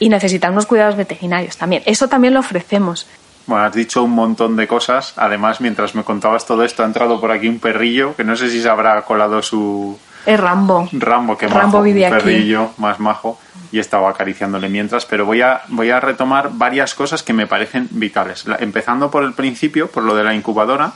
[0.00, 1.84] Y necesitan unos cuidados veterinarios también.
[1.86, 3.06] Eso también lo ofrecemos.
[3.46, 5.14] Bueno, has dicho un montón de cosas.
[5.16, 8.50] Además, mientras me contabas todo esto, ha entrado por aquí un perrillo que no sé
[8.50, 9.98] si se habrá colado su.
[10.24, 10.88] Es Rambo.
[10.92, 13.40] Rambo, que Rambo majo, vive un perrillo más majo
[13.72, 15.04] y estaba acariciándole mientras.
[15.04, 18.44] Pero voy a, voy a retomar varias cosas que me parecen vitales.
[18.60, 20.92] Empezando por el principio, por lo de la incubadora.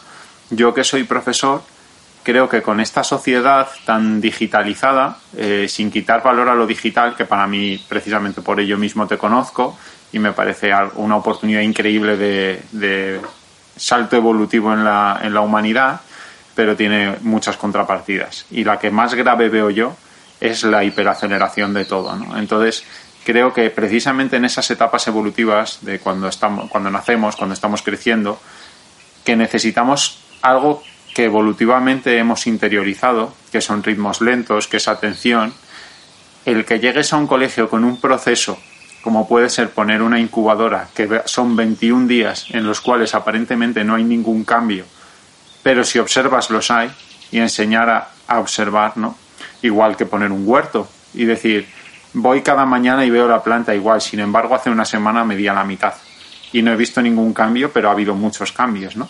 [0.50, 1.62] Yo que soy profesor,
[2.26, 7.24] creo que con esta sociedad tan digitalizada, eh, sin quitar valor a lo digital, que
[7.24, 9.78] para mí precisamente por ello mismo te conozco,
[10.12, 13.20] y me parece una oportunidad increíble de,
[13.76, 16.00] salto evolutivo en la, en la humanidad,
[16.54, 18.46] pero tiene muchas contrapartidas.
[18.50, 19.94] Y la que más grave veo yo
[20.40, 22.18] es la hiperaceleración de todo.
[22.36, 22.84] Entonces,
[23.24, 28.40] creo que precisamente en esas etapas evolutivas de cuando, estamos, cuando nacemos, cuando estamos creciendo,
[29.24, 30.82] que necesitamos algo
[31.14, 35.52] que evolutivamente hemos interiorizado, que son ritmos lentos, que es atención,
[36.44, 38.58] el que llegues a un colegio con un proceso
[39.06, 43.94] como puede ser poner una incubadora, que son 21 días en los cuales aparentemente no
[43.94, 44.84] hay ningún cambio,
[45.62, 46.90] pero si observas los hay,
[47.30, 49.16] y enseñar a, observar, ¿no?
[49.62, 51.68] Igual que poner un huerto y decir,
[52.14, 55.54] voy cada mañana y veo la planta igual, sin embargo hace una semana me a
[55.54, 55.94] la mitad
[56.52, 59.08] y no he visto ningún cambio, pero ha habido muchos cambios, ¿no?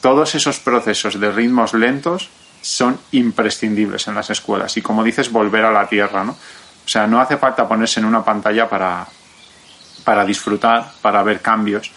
[0.00, 2.30] Todos esos procesos de ritmos lentos
[2.62, 6.32] son imprescindibles en las escuelas y como dices, volver a la tierra, ¿no?
[6.32, 9.06] O sea, no hace falta ponerse en una pantalla para,
[10.06, 11.90] para disfrutar, para ver cambios.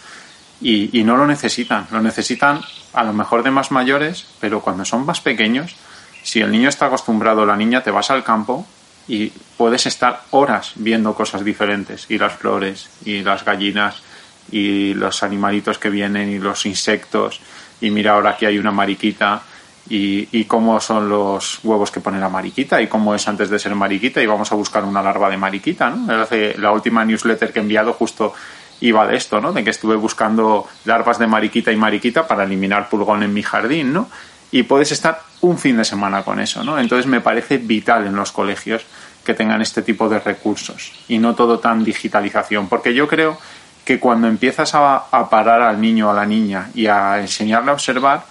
[0.60, 2.60] Y, no lo necesitan, lo necesitan
[2.92, 5.76] a lo mejor de más mayores, pero cuando son más pequeños,
[6.24, 8.66] si el niño está acostumbrado, la niña, te vas al campo
[9.06, 14.02] y puedes estar horas viendo cosas diferentes, y las flores, y las gallinas,
[14.50, 17.40] y los animalitos que vienen, y los insectos,
[17.80, 19.42] y mira ahora aquí hay una mariquita,
[19.88, 23.74] y, cómo son los huevos que pone la mariquita y cómo es antes de ser
[23.74, 26.26] mariquita y vamos a buscar una larva de mariquita, ¿no?
[26.58, 28.32] La última newsletter que he enviado justo
[28.80, 29.52] iba de esto, ¿no?
[29.52, 33.92] De que estuve buscando larvas de mariquita y mariquita para eliminar pulgón en mi jardín,
[33.92, 34.08] ¿no?
[34.52, 36.78] Y puedes estar un fin de semana con eso, ¿no?
[36.78, 38.84] Entonces me parece vital en los colegios
[39.24, 43.38] que tengan este tipo de recursos y no todo tan digitalización, porque yo creo
[43.84, 47.70] que cuando empiezas a, a parar al niño o a la niña y a enseñarle
[47.70, 48.24] a observar,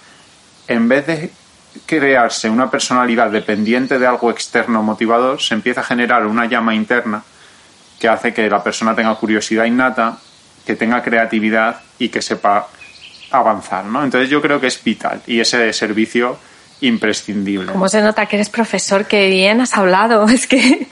[0.68, 1.30] en vez de
[1.86, 7.22] crearse una personalidad dependiente de algo externo motivador, se empieza a generar una llama interna
[7.98, 10.18] que hace que la persona tenga curiosidad innata,
[10.64, 12.68] que tenga creatividad y que sepa
[13.30, 14.02] avanzar, ¿no?
[14.02, 16.38] Entonces yo creo que es vital y ese servicio
[16.80, 17.72] imprescindible.
[17.72, 20.26] Como se nota que eres profesor, que bien has hablado.
[20.28, 20.88] Es que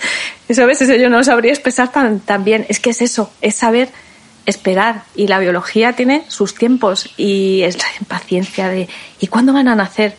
[0.49, 2.67] eso a veces yo no sabría expresar tan, tan bien.
[2.69, 3.89] Es que es eso, es saber
[4.47, 8.89] esperar y la biología tiene sus tiempos y es la impaciencia de
[9.21, 10.17] ¿y cuándo van a nacer?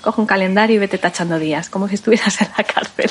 [0.00, 3.10] Coge un calendario y vete tachando días, como si estuvieras en la cárcel.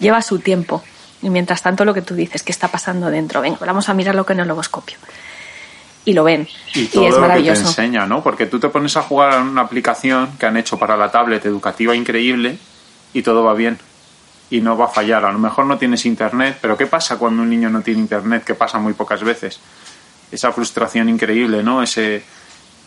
[0.00, 0.82] Lleva su tiempo.
[1.22, 3.40] Y mientras tanto, lo que tú dices, ¿qué está pasando dentro?
[3.40, 4.96] Venga, vamos a mirarlo con el logoscopio.
[6.04, 6.48] Y lo ven.
[6.74, 7.62] Y, todo es maravilloso.
[7.62, 8.22] Lo que te enseña, ¿no?
[8.22, 11.44] Porque tú te pones a jugar en una aplicación que han hecho para la tablet
[11.44, 12.58] educativa increíble
[13.12, 13.78] y todo va bien.
[14.48, 15.26] Y no va a fallar.
[15.26, 18.44] A lo mejor no tienes internet, pero ¿qué pasa cuando un niño no tiene internet?
[18.44, 19.60] Que pasa muy pocas veces.
[20.32, 21.82] Esa frustración increíble, ¿no?
[21.82, 22.24] Ese,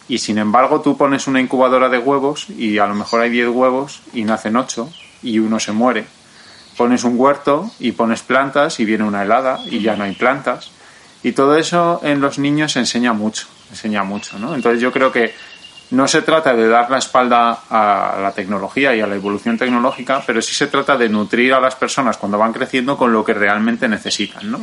[0.08, 3.49] y sin embargo tú pones una incubadora de huevos y a lo mejor hay 10
[3.49, 4.89] huevos y nacen 8
[5.24, 6.06] y uno se muere.
[6.78, 10.72] Pones un huerto y pones plantas y viene una helada y ya no hay plantas.
[11.22, 14.56] Y todo eso en los niños enseña mucho, enseña mucho, ¿no?
[14.56, 15.34] Entonces yo creo que
[15.91, 20.24] no se trata de dar la espalda a la tecnología y a la evolución tecnológica,
[20.26, 23.34] pero sí se trata de nutrir a las personas cuando van creciendo con lo que
[23.34, 24.60] realmente necesitan, ¿no?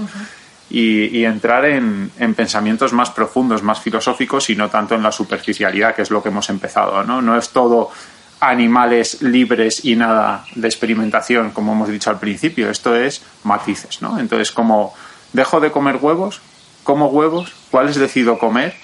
[0.71, 6.03] Y, entrar en, pensamientos más profundos, más filosóficos y no tanto en la superficialidad, que
[6.03, 7.21] es lo que hemos empezado, ¿no?
[7.21, 7.91] No es todo
[8.39, 12.71] animales libres y nada de experimentación, como hemos dicho al principio.
[12.71, 14.19] Esto es matices, ¿no?
[14.19, 14.95] Entonces, como
[15.33, 16.41] dejo de comer huevos,
[16.85, 18.75] como huevos, cuáles decido comer,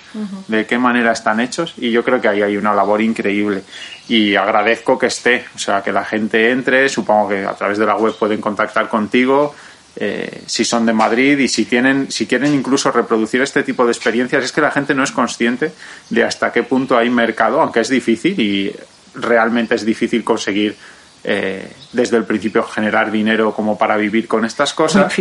[0.48, 3.62] de qué manera están hechos, y yo creo que ahí hay una labor increíble.
[4.08, 7.86] Y agradezco que esté, o sea, que la gente entre, supongo que a través de
[7.86, 9.54] la web pueden contactar contigo,
[9.98, 13.92] eh, si son de Madrid y si tienen, si quieren incluso reproducir este tipo de
[13.92, 15.72] experiencias, es que la gente no es consciente
[16.10, 18.74] de hasta qué punto hay mercado, aunque es difícil y
[19.14, 20.76] realmente es difícil conseguir
[21.24, 25.12] eh, desde el principio generar dinero como para vivir con estas cosas.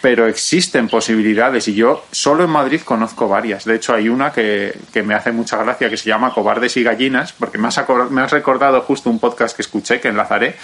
[0.00, 3.64] Pero existen posibilidades y yo solo en Madrid conozco varias.
[3.64, 7.32] De hecho, hay una que, me hace mucha gracia que se llama Cobardes y Gallinas,
[7.32, 7.80] porque me has,
[8.10, 10.56] me has recordado justo un podcast que escuché, que enlazaré,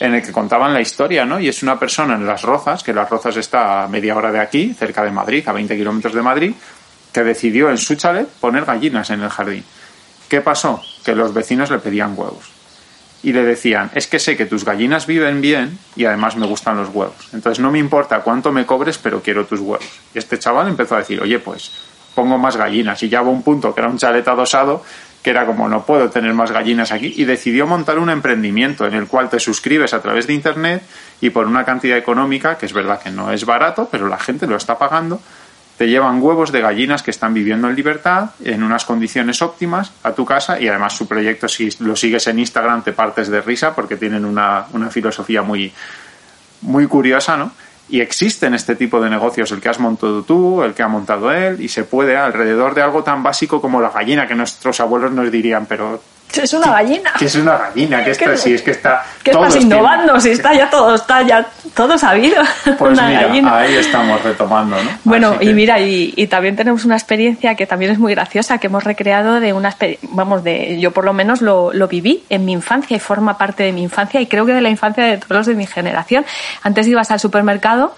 [0.00, 1.38] en el que contaban la historia, ¿no?
[1.38, 4.40] Y es una persona en Las Rozas, que Las Rozas está a media hora de
[4.40, 6.54] aquí, cerca de Madrid, a 20 kilómetros de Madrid,
[7.12, 9.62] que decidió en su chalet poner gallinas en el jardín.
[10.28, 10.82] ¿Qué pasó?
[11.04, 12.50] Que los vecinos le pedían huevos.
[13.22, 16.78] Y le decían, es que sé que tus gallinas viven bien y además me gustan
[16.78, 17.28] los huevos.
[17.34, 19.84] Entonces no me importa cuánto me cobres, pero quiero tus huevos.
[20.14, 21.70] Y este chaval empezó a decir, oye, pues
[22.14, 23.02] pongo más gallinas.
[23.02, 24.82] Y ya hubo un punto que era un chalet adosado
[25.22, 28.94] que era como no puedo tener más gallinas aquí, y decidió montar un emprendimiento en
[28.94, 30.82] el cual te suscribes a través de Internet
[31.20, 34.46] y por una cantidad económica, que es verdad que no es barato, pero la gente
[34.46, 35.20] lo está pagando,
[35.76, 40.12] te llevan huevos de gallinas que están viviendo en libertad, en unas condiciones óptimas, a
[40.12, 43.74] tu casa y además su proyecto, si lo sigues en Instagram, te partes de risa
[43.74, 45.72] porque tienen una, una filosofía muy,
[46.62, 47.52] muy curiosa, ¿no?
[47.88, 51.32] Y existen este tipo de negocios, el que has montado tú, el que ha montado
[51.32, 55.10] él, y se puede alrededor de algo tan básico como la gallina, que nuestros abuelos
[55.12, 56.00] nos dirían, pero
[56.36, 57.12] es una gallina.
[57.18, 59.02] Que es una gallina, que esto sí, es que está.
[59.22, 60.20] ¿Qué estás innovando?
[60.20, 62.42] Si está ya todo, está ya todo sabido.
[62.78, 64.90] Pues mira, ahí estamos retomando, ¿no?
[65.04, 68.68] Bueno, y mira, y, y, también tenemos una experiencia que también es muy graciosa, que
[68.68, 72.52] hemos recreado de una vamos, de yo por lo menos lo, lo viví en mi
[72.52, 75.30] infancia y forma parte de mi infancia y creo que de la infancia de todos
[75.30, 76.24] los de mi generación.
[76.62, 77.94] Antes ibas al supermercado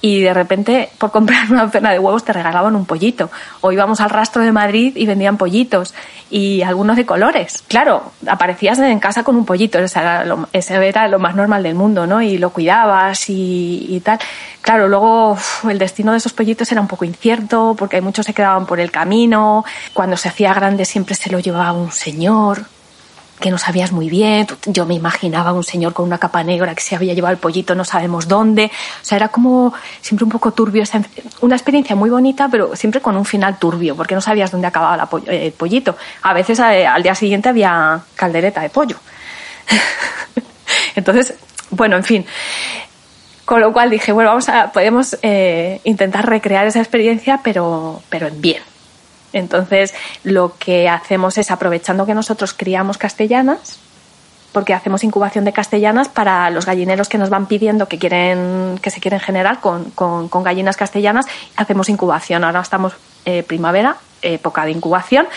[0.00, 3.30] y de repente por comprar una docena de huevos te regalaban un pollito.
[3.60, 5.94] O íbamos al rastro de Madrid y vendían pollitos
[6.30, 7.62] y algunos de colores.
[7.68, 11.74] Claro, aparecías en casa con un pollito, ese era lo, era lo más normal del
[11.74, 12.22] mundo, ¿no?
[12.22, 14.18] Y lo cuidabas y, tal.
[14.62, 15.36] Claro, luego
[15.68, 18.90] el destino de esos pollitos era un poco incierto porque muchos se quedaban por el
[18.90, 19.64] camino.
[19.92, 22.64] Cuando se hacía grande siempre se lo llevaba un señor
[23.40, 24.46] que no sabías muy bien.
[24.66, 27.74] Yo me imaginaba un señor con una capa negra que se había llevado el pollito
[27.74, 28.66] no sabemos dónde.
[28.66, 30.84] O sea, era como siempre un poco turbio.
[31.40, 35.08] Una experiencia muy bonita, pero siempre con un final turbio, porque no sabías dónde acababa
[35.26, 35.96] el pollito.
[36.22, 38.96] A veces eh, al día siguiente había caldereta de pollo.
[40.94, 41.34] Entonces,
[41.70, 42.26] bueno, en fin.
[43.44, 48.28] Con lo cual dije, bueno, vamos a, podemos eh, intentar recrear esa experiencia, pero, pero
[48.28, 48.69] en bien.
[49.32, 53.78] Entonces, lo que hacemos es, aprovechando que nosotros criamos castellanas,
[54.52, 58.90] porque hacemos incubación de castellanas para los gallineros que nos van pidiendo que quieren que
[58.90, 62.94] se quieren generar con, con, gallinas castellanas hacemos incubación ahora estamos
[63.26, 65.28] eh, primavera época de incubación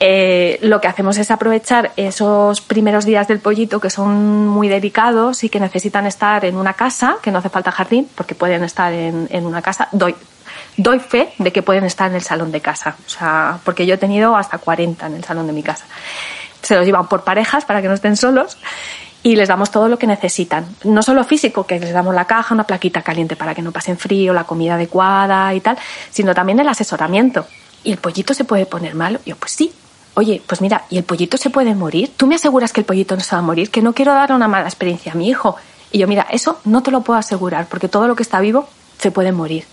[0.00, 5.42] eh, lo que hacemos es aprovechar esos primeros días del pollito que son muy delicados
[5.42, 8.92] y que necesitan estar en una casa, que no hace falta jardín, porque pueden estar
[8.92, 9.88] en, en una casa.
[9.90, 10.14] Doy,
[10.78, 12.96] doy fe de que pueden estar en el salón de casa.
[13.06, 15.84] O sea, porque yo he tenido hasta 40 en el salón de mi casa.
[16.62, 18.56] Se los llevan por parejas para que no estén solos
[19.22, 20.66] y les damos todo lo que necesitan.
[20.84, 23.98] No solo físico, que les damos la caja, una plaquita caliente para que no pasen
[23.98, 25.76] frío, la comida adecuada y tal,
[26.10, 27.46] sino también el asesoramiento.
[27.82, 29.18] ¿Y el pollito se puede poner malo?
[29.26, 29.72] Yo, pues sí.
[30.14, 32.12] Oye, pues mira, ¿y el pollito se puede morir?
[32.16, 33.70] ¿Tú me aseguras que el pollito no se va a morir?
[33.70, 35.56] Que no quiero dar una mala experiencia a mi hijo.
[35.90, 38.68] Y yo, mira, eso no te lo puedo asegurar, porque todo lo que está vivo
[38.98, 39.64] se puede morir.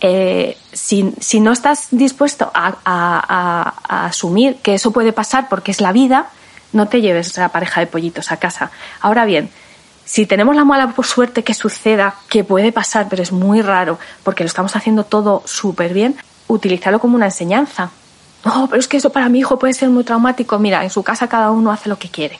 [0.00, 3.74] Eh, si, no estás dispuesto a,
[4.06, 6.28] asumir que eso puede pasar porque es la vida,
[6.72, 8.70] no te lleves a pareja de pollitos a casa.
[9.00, 9.50] Ahora bien,
[10.04, 14.44] si tenemos la mala suerte que suceda, que puede pasar, pero es muy raro, porque
[14.44, 16.16] lo estamos haciendo todo súper bien,
[16.46, 17.90] utilizarlo como una enseñanza.
[18.44, 20.58] No, pero es que eso para mi hijo puede ser muy traumático.
[20.58, 22.38] Mira, en su casa cada uno hace lo que quiere.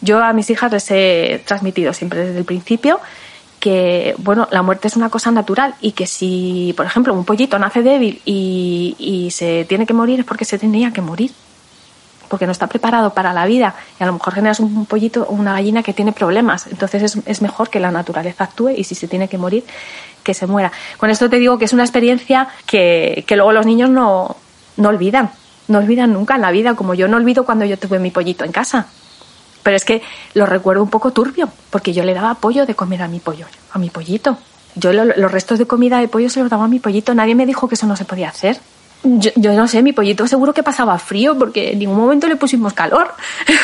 [0.00, 3.00] Yo a mis hijas les he transmitido siempre desde el principio
[3.60, 7.58] que bueno, la muerte es una cosa natural y que si, por ejemplo, un pollito
[7.58, 11.30] nace débil y, y, se tiene que morir es porque se tenía que morir,
[12.28, 15.34] porque no está preparado para la vida y a lo mejor generas un pollito o
[15.34, 18.94] una gallina que tiene problemas, entonces es, es mejor que la naturaleza actúe y si
[18.94, 19.64] se tiene que morir,
[20.24, 20.72] que se muera.
[20.96, 24.36] Con esto te digo que es una experiencia que, que luego los niños no,
[24.76, 25.30] no olvidan
[25.70, 28.44] no olvidan nunca en la vida, como yo no olvido cuando yo tuve mi pollito
[28.44, 28.88] en casa.
[29.62, 30.02] Pero es que
[30.34, 33.46] lo recuerdo un poco turbio, porque yo le daba pollo de comer a mi pollo,
[33.72, 34.38] a mi pollito.
[34.74, 37.14] Yo los restos de comida de pollo se los daba a mi pollito.
[37.14, 38.60] Nadie me dijo que eso no se podía hacer.
[39.02, 42.74] Yo, no sé, mi pollito seguro que pasaba frío porque en ningún momento le pusimos
[42.74, 43.14] calor.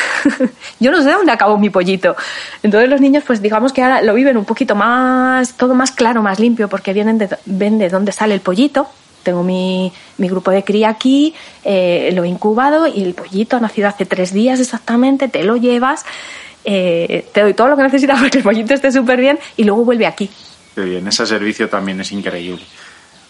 [0.79, 2.15] yo no sé dónde acabó mi pollito.
[2.63, 6.23] Entonces los niños, pues digamos que ahora lo viven un poquito más, todo más claro,
[6.23, 8.87] más limpio, porque vienen de, ven de dónde sale el pollito.
[9.27, 13.59] Tengo mi, mi grupo de cría aquí, eh, lo he incubado y el pollito ha
[13.59, 16.05] nacido hace tres días exactamente, te lo llevas,
[16.63, 19.65] eh, te doy todo lo que necesitas para que el pollito esté súper bien y
[19.65, 20.29] luego vuelve aquí.
[20.75, 22.63] Qué bien, ese servicio también es increíble.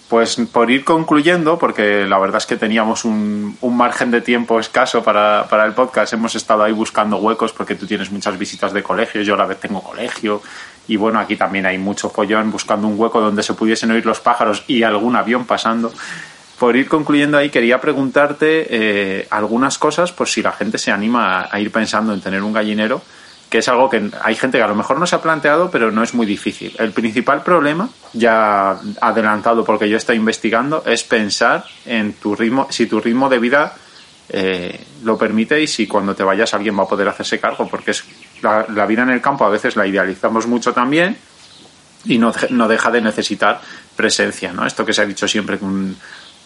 [0.08, 5.02] Pues por ir concluyendo, porque la verdad es que teníamos un, margen de tiempo escaso
[5.02, 9.26] para, el podcast, hemos estado ahí buscando huecos porque tú tienes muchas visitas de colegios,
[9.26, 10.44] yo a la vez tengo colegio
[10.88, 14.20] y bueno, aquí también hay mucho follón buscando un hueco donde se pudiesen oír los
[14.20, 15.92] pájaros y algún avión pasando.
[16.60, 21.48] Por ir concluyendo ahí, quería preguntarte eh, algunas cosas por si la gente se anima
[21.52, 23.02] a ir pensando en tener un gallinero
[23.50, 25.92] que es algo que hay gente que a lo mejor no se ha planteado, pero
[25.92, 26.76] no es muy difícil.
[26.80, 32.88] El principal problema, ya adelantado porque yo estoy investigando, es pensar en tu ritmo, si
[32.88, 33.74] tu ritmo de vida
[34.30, 37.92] eh, lo permite y si cuando te vayas alguien va a poder hacerse cargo, porque
[37.92, 38.04] es
[38.42, 41.18] la, vida en el campo a veces la idealizamos mucho también
[42.06, 43.62] y no, no deja de necesitar
[43.96, 44.66] presencia, ¿no?
[44.66, 45.66] Esto que se ha dicho siempre que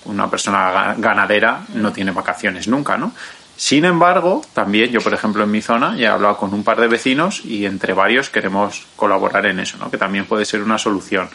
[0.06, 3.14] una persona ganadera no tiene vacaciones nunca, ¿no?
[3.62, 6.82] Sin embargo, también yo, por ejemplo, en mi zona ya he hablado con un par
[6.82, 9.92] de vecinos y entre varios queremos colaborar en eso, ¿no?
[9.92, 11.30] que también puede ser una solución.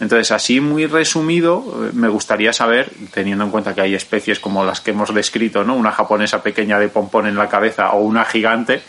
[0.00, 4.64] Entonces, así muy resumido, eh, me gustaría saber, teniendo en cuenta que hay especies como
[4.64, 5.76] las que hemos descrito, ¿no?
[5.76, 8.82] una japonesa pequeña de pompón en la cabeza o una gigante,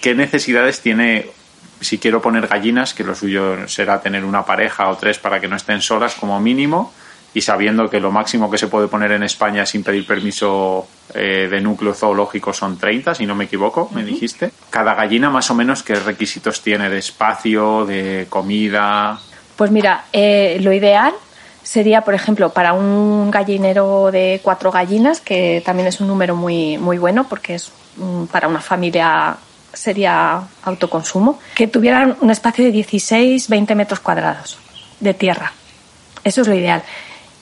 [0.00, 1.26] ¿qué necesidades tiene
[1.80, 5.48] si quiero poner gallinas, que lo suyo será tener una pareja o tres para que
[5.48, 6.92] no estén solas como mínimo?
[7.36, 11.48] y sabiendo que lo máximo que se puede poner en España sin pedir permiso eh,
[11.50, 14.52] de núcleo zoológico son 30, si no me equivoco, me dijiste.
[14.70, 19.20] Cada gallina más o menos qué requisitos tiene de espacio, de comida.
[19.54, 21.12] Pues mira, eh, lo ideal
[21.62, 26.78] sería, por ejemplo, para un gallinero de cuatro gallinas, que también es un número muy,
[26.78, 27.70] muy bueno porque es
[28.32, 29.36] para una familia
[29.76, 34.58] sería autoconsumo, que tuvieran un espacio de 16-20 metros cuadrados
[35.00, 35.52] de tierra.
[36.24, 36.82] Eso es lo ideal.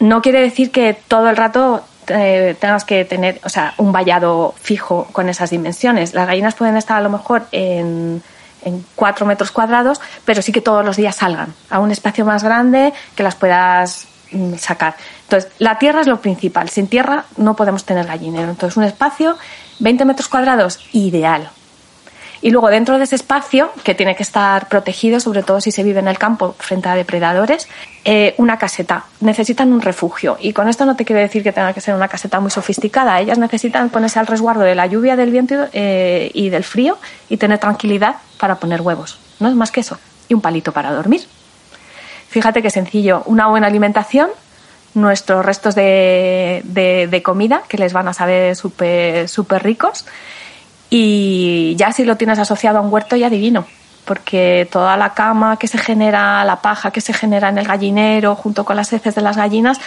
[0.00, 4.54] No quiere decir que todo el rato eh, tengas que tener, o sea, un vallado
[4.60, 6.14] fijo con esas dimensiones.
[6.14, 8.22] Las gallinas pueden estar a lo mejor en,
[8.62, 12.42] en 4 metros cuadrados, pero sí que todos los días salgan a un espacio más
[12.42, 14.96] grande que las puedas mm, sacar.
[15.22, 16.68] Entonces, la tierra es lo principal.
[16.68, 18.50] Sin tierra no podemos tener gallinero.
[18.50, 19.38] Entonces, un espacio,
[19.78, 21.50] 20 metros cuadrados, ideal.
[22.44, 25.82] Y luego dentro de ese espacio, que tiene que estar protegido, sobre todo si se
[25.82, 27.68] vive en el campo frente a depredadores,
[28.04, 29.06] eh, una caseta.
[29.20, 30.36] Necesitan un refugio.
[30.38, 33.18] Y con esto no te quiero decir que tenga que ser una caseta muy sofisticada.
[33.18, 36.98] Ellas necesitan ponerse al resguardo de la lluvia, del viento eh, y del frío
[37.30, 39.18] y tener tranquilidad para poner huevos.
[39.40, 39.98] No es más que eso.
[40.28, 41.22] Y un palito para dormir.
[42.28, 43.22] Fíjate qué sencillo.
[43.24, 44.28] Una buena alimentación,
[44.92, 50.04] nuestros restos de, de comida, que les van a saber súper ricos
[50.96, 53.66] y ya si lo tienes asociado a un huerto ya divino,
[54.04, 58.36] porque toda la cama que se genera, la paja que se genera en el gallinero
[58.36, 59.80] junto con las heces de las gallinas,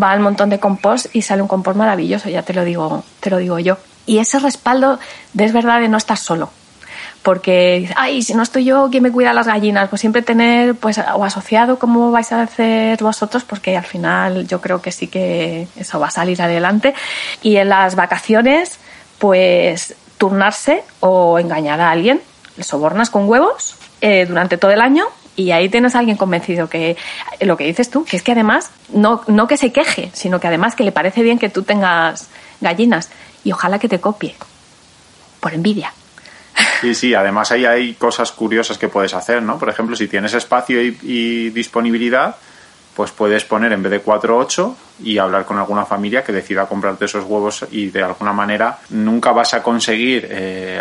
[0.00, 3.28] va al montón de compost y sale un compost maravilloso, ya te lo digo, te
[3.28, 3.78] lo digo yo.
[4.06, 5.00] Y ese respaldo
[5.36, 6.48] es verdad de no estar solo,
[7.24, 10.98] porque ay si no estoy yo quién me cuida las gallinas pues siempre tener pues
[10.98, 15.66] o asociado como vais a hacer vosotros porque al final yo creo que sí que
[15.74, 16.94] eso va a salir adelante.
[17.42, 18.78] Y en las vacaciones
[19.18, 22.20] pues turnarse o engañar a alguien.
[22.56, 25.06] Le sobornas con huevos eh, durante todo el año
[25.36, 26.96] y ahí tienes a alguien convencido que
[27.40, 30.46] lo que dices tú, que es que además, no, no que se queje, sino que
[30.46, 32.28] además que le parece bien que tú tengas
[32.60, 33.10] gallinas
[33.44, 34.34] y ojalá que te copie,
[35.40, 35.92] por envidia.
[36.80, 39.58] Sí, sí, además ahí hay cosas curiosas que puedes hacer, ¿no?
[39.58, 42.36] Por ejemplo, si tienes espacio y disponibilidad,
[42.96, 46.66] pues puedes poner en vez de 4 8 y hablar con alguna familia que decida
[46.66, 50.80] comprarte esos huevos y de alguna manera nunca vas a conseguir eh,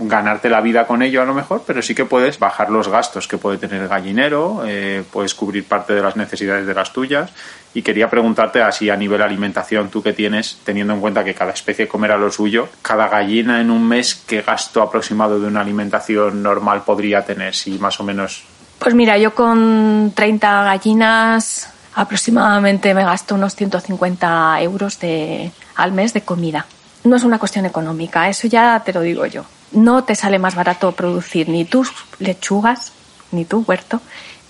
[0.00, 3.28] ganarte la vida con ello a lo mejor, pero sí que puedes bajar los gastos
[3.28, 7.30] que puede tener el gallinero, eh, puedes cubrir parte de las necesidades de las tuyas
[7.72, 11.52] y quería preguntarte así a nivel alimentación, tú que tienes, teniendo en cuenta que cada
[11.52, 16.42] especie comerá lo suyo, cada gallina en un mes, ¿qué gasto aproximado de una alimentación
[16.42, 17.54] normal podría tener?
[17.54, 18.44] Si más o menos
[18.78, 26.12] pues mira, yo con 30 gallinas aproximadamente me gasto unos 150 euros de, al mes
[26.14, 26.66] de comida.
[27.04, 29.44] No es una cuestión económica, eso ya te lo digo yo.
[29.72, 32.92] No te sale más barato producir ni tus lechugas,
[33.32, 34.00] ni tu huerto,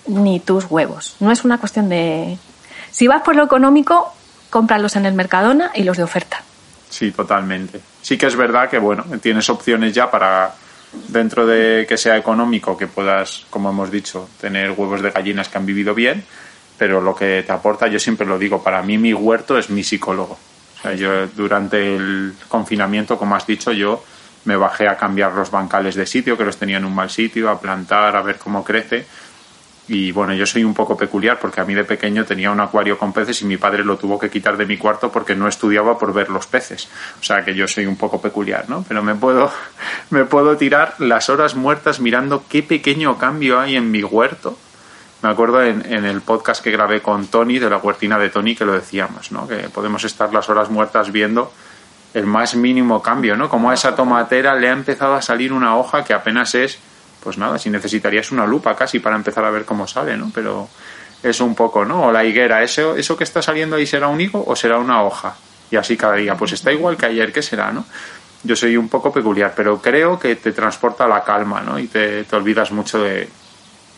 [0.07, 1.17] ni tus huevos.
[1.21, 2.39] No es una cuestión de...
[2.91, 4.13] Si vas por lo económico,
[4.51, 6.43] cómpralos en el Mercadona y los de oferta.
[6.91, 7.81] Sí, totalmente.
[8.03, 10.55] Sí que es verdad que, bueno, tienes opciones ya para,
[11.09, 15.59] dentro de que sea económico, que puedas, como hemos dicho, tener huevos de gallinas que
[15.59, 16.25] han vivido bien,
[16.77, 19.83] pero lo que te aporta, yo siempre lo digo, para mí mi huerto es mi
[19.83, 20.39] psicólogo.
[20.79, 24.05] O sea, yo durante el confinamiento, como has dicho, yo
[24.45, 27.51] me bajé a cambiar los bancales de sitio, que los tenía en un mal sitio,
[27.51, 29.05] a plantar, a ver cómo crece
[29.89, 32.99] y bueno, yo soy un poco peculiar porque a mí de pequeño tenía un acuario
[32.99, 35.99] con peces y mi padre lo tuvo que quitar de mi cuarto porque no estudiaba
[35.99, 36.89] por ver los peces.
[37.19, 38.85] O sea que yo soy un poco peculiar, ¿no?
[38.87, 39.51] Pero me puedo,
[40.11, 44.59] me puedo tirar las horas muertas mirando qué pequeño cambio hay en mi huerto.
[45.23, 48.55] Me acuerdo en, en el podcast que grabé con Tony, de la huertina de Tony,
[48.55, 49.49] que lo decíamos, ¿no?
[49.49, 51.51] Que podemos estar las horas muertas viendo
[52.13, 53.49] el más mínimo cambio, ¿no?
[53.49, 56.79] Como a esa tomatera le ha empezado a salir una hoja que apenas es
[57.23, 60.31] pues nada, si necesitarías una lupa casi para empezar a ver cómo sale, ¿no?
[60.35, 60.69] Pero
[61.23, 62.07] eso un poco, ¿no?
[62.07, 65.03] O la higuera, ¿eso, eso que está saliendo ahí será un higo o será una
[65.03, 65.37] hoja?
[65.71, 67.85] Y así cada día, pues está igual que ayer, ¿qué será, no?
[68.45, 71.79] Yo soy un poco peculiar, pero creo que te transporta la calma, ¿no?
[71.79, 73.29] Y te, te olvidas mucho de,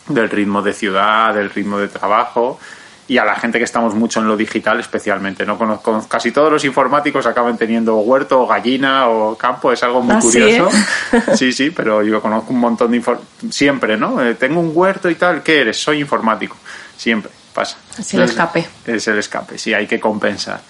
[0.07, 2.59] del ritmo de ciudad, del ritmo de trabajo
[3.07, 5.45] y a la gente que estamos mucho en lo digital especialmente.
[5.45, 5.57] ¿no?
[5.57, 10.15] Conozco, casi todos los informáticos acaban teniendo huerto o gallina o campo, es algo muy
[10.15, 10.69] ah, curioso.
[11.13, 11.21] ¿eh?
[11.35, 11.51] ¿sí?
[11.51, 11.71] ¿sí?
[11.71, 13.03] pero yo conozco un montón de
[13.49, 14.23] siempre, ¿no?
[14.23, 15.77] Eh, tengo un huerto y tal, ¿qué eres?
[15.77, 16.55] Soy informático.
[16.95, 17.77] Siempre pasa.
[17.97, 18.67] Es el escape.
[18.85, 20.61] Es el escape, sí, hay que compensar.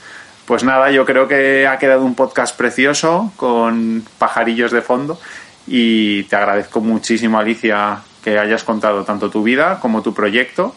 [0.45, 5.20] Pues nada, yo creo que ha quedado un podcast precioso con pajarillos de fondo
[5.68, 10.76] y te agradezco muchísimo, Alicia, que hayas contado tanto tu vida como tu proyecto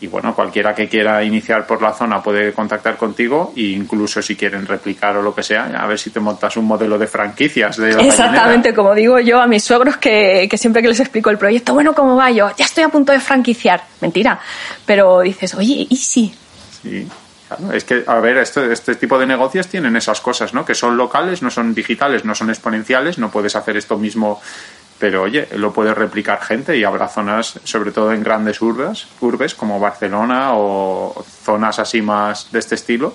[0.00, 4.34] y bueno, cualquiera que quiera iniciar por la zona puede contactar contigo e incluso si
[4.34, 7.76] quieren replicar o lo que sea, a ver si te montas un modelo de franquicias.
[7.76, 11.36] De Exactamente, como digo yo a mis suegros que, que, siempre que les explico el
[11.36, 12.50] proyecto, bueno, ¿cómo va yo?
[12.56, 13.82] Ya estoy a punto de franquiciar.
[14.00, 14.40] Mentira.
[14.86, 16.34] Pero dices, oye, ¿y si?
[16.82, 17.06] Sí.
[17.72, 20.64] Es que, a ver, este, este tipo de negocios tienen esas cosas, ¿no?
[20.64, 24.40] Que son locales, no son digitales, no son exponenciales, no puedes hacer esto mismo
[25.00, 29.54] pero oye, lo puede replicar gente y habrá zonas, sobre todo en grandes urbes, urbes
[29.54, 33.14] como Barcelona o zonas así más de este estilo,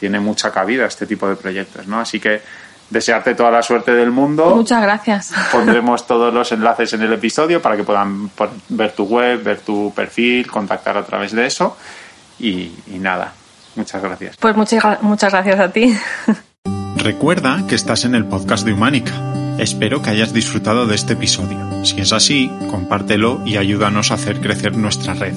[0.00, 2.00] tiene mucha cabida este tipo de proyectos, ¿no?
[2.00, 2.42] Así que
[2.90, 4.56] desearte toda la suerte del mundo.
[4.56, 5.32] Muchas gracias.
[5.52, 8.28] Pondremos todos los enlaces en el episodio para que puedan
[8.68, 11.76] ver tu web, ver tu perfil, contactar a través de eso
[12.40, 13.32] y, nada.
[13.76, 14.36] Muchas gracias.
[14.36, 15.96] Pues muchas, muchas gracias a ti.
[16.96, 19.12] Recuerda que estás en el podcast de Humánica
[19.64, 21.86] Espero que hayas disfrutado de este episodio.
[21.86, 25.32] Si es así, compártelo y ayúdanos a hacer crecer nuestra red.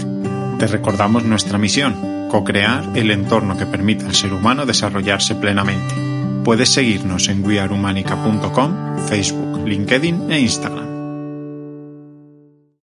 [0.60, 5.95] Te recordamos nuestra misión, co-crear el entorno que permita al ser humano desarrollarse plenamente.
[6.44, 10.86] Puedes seguirnos en wearehumanica.com, Facebook, LinkedIn e Instagram.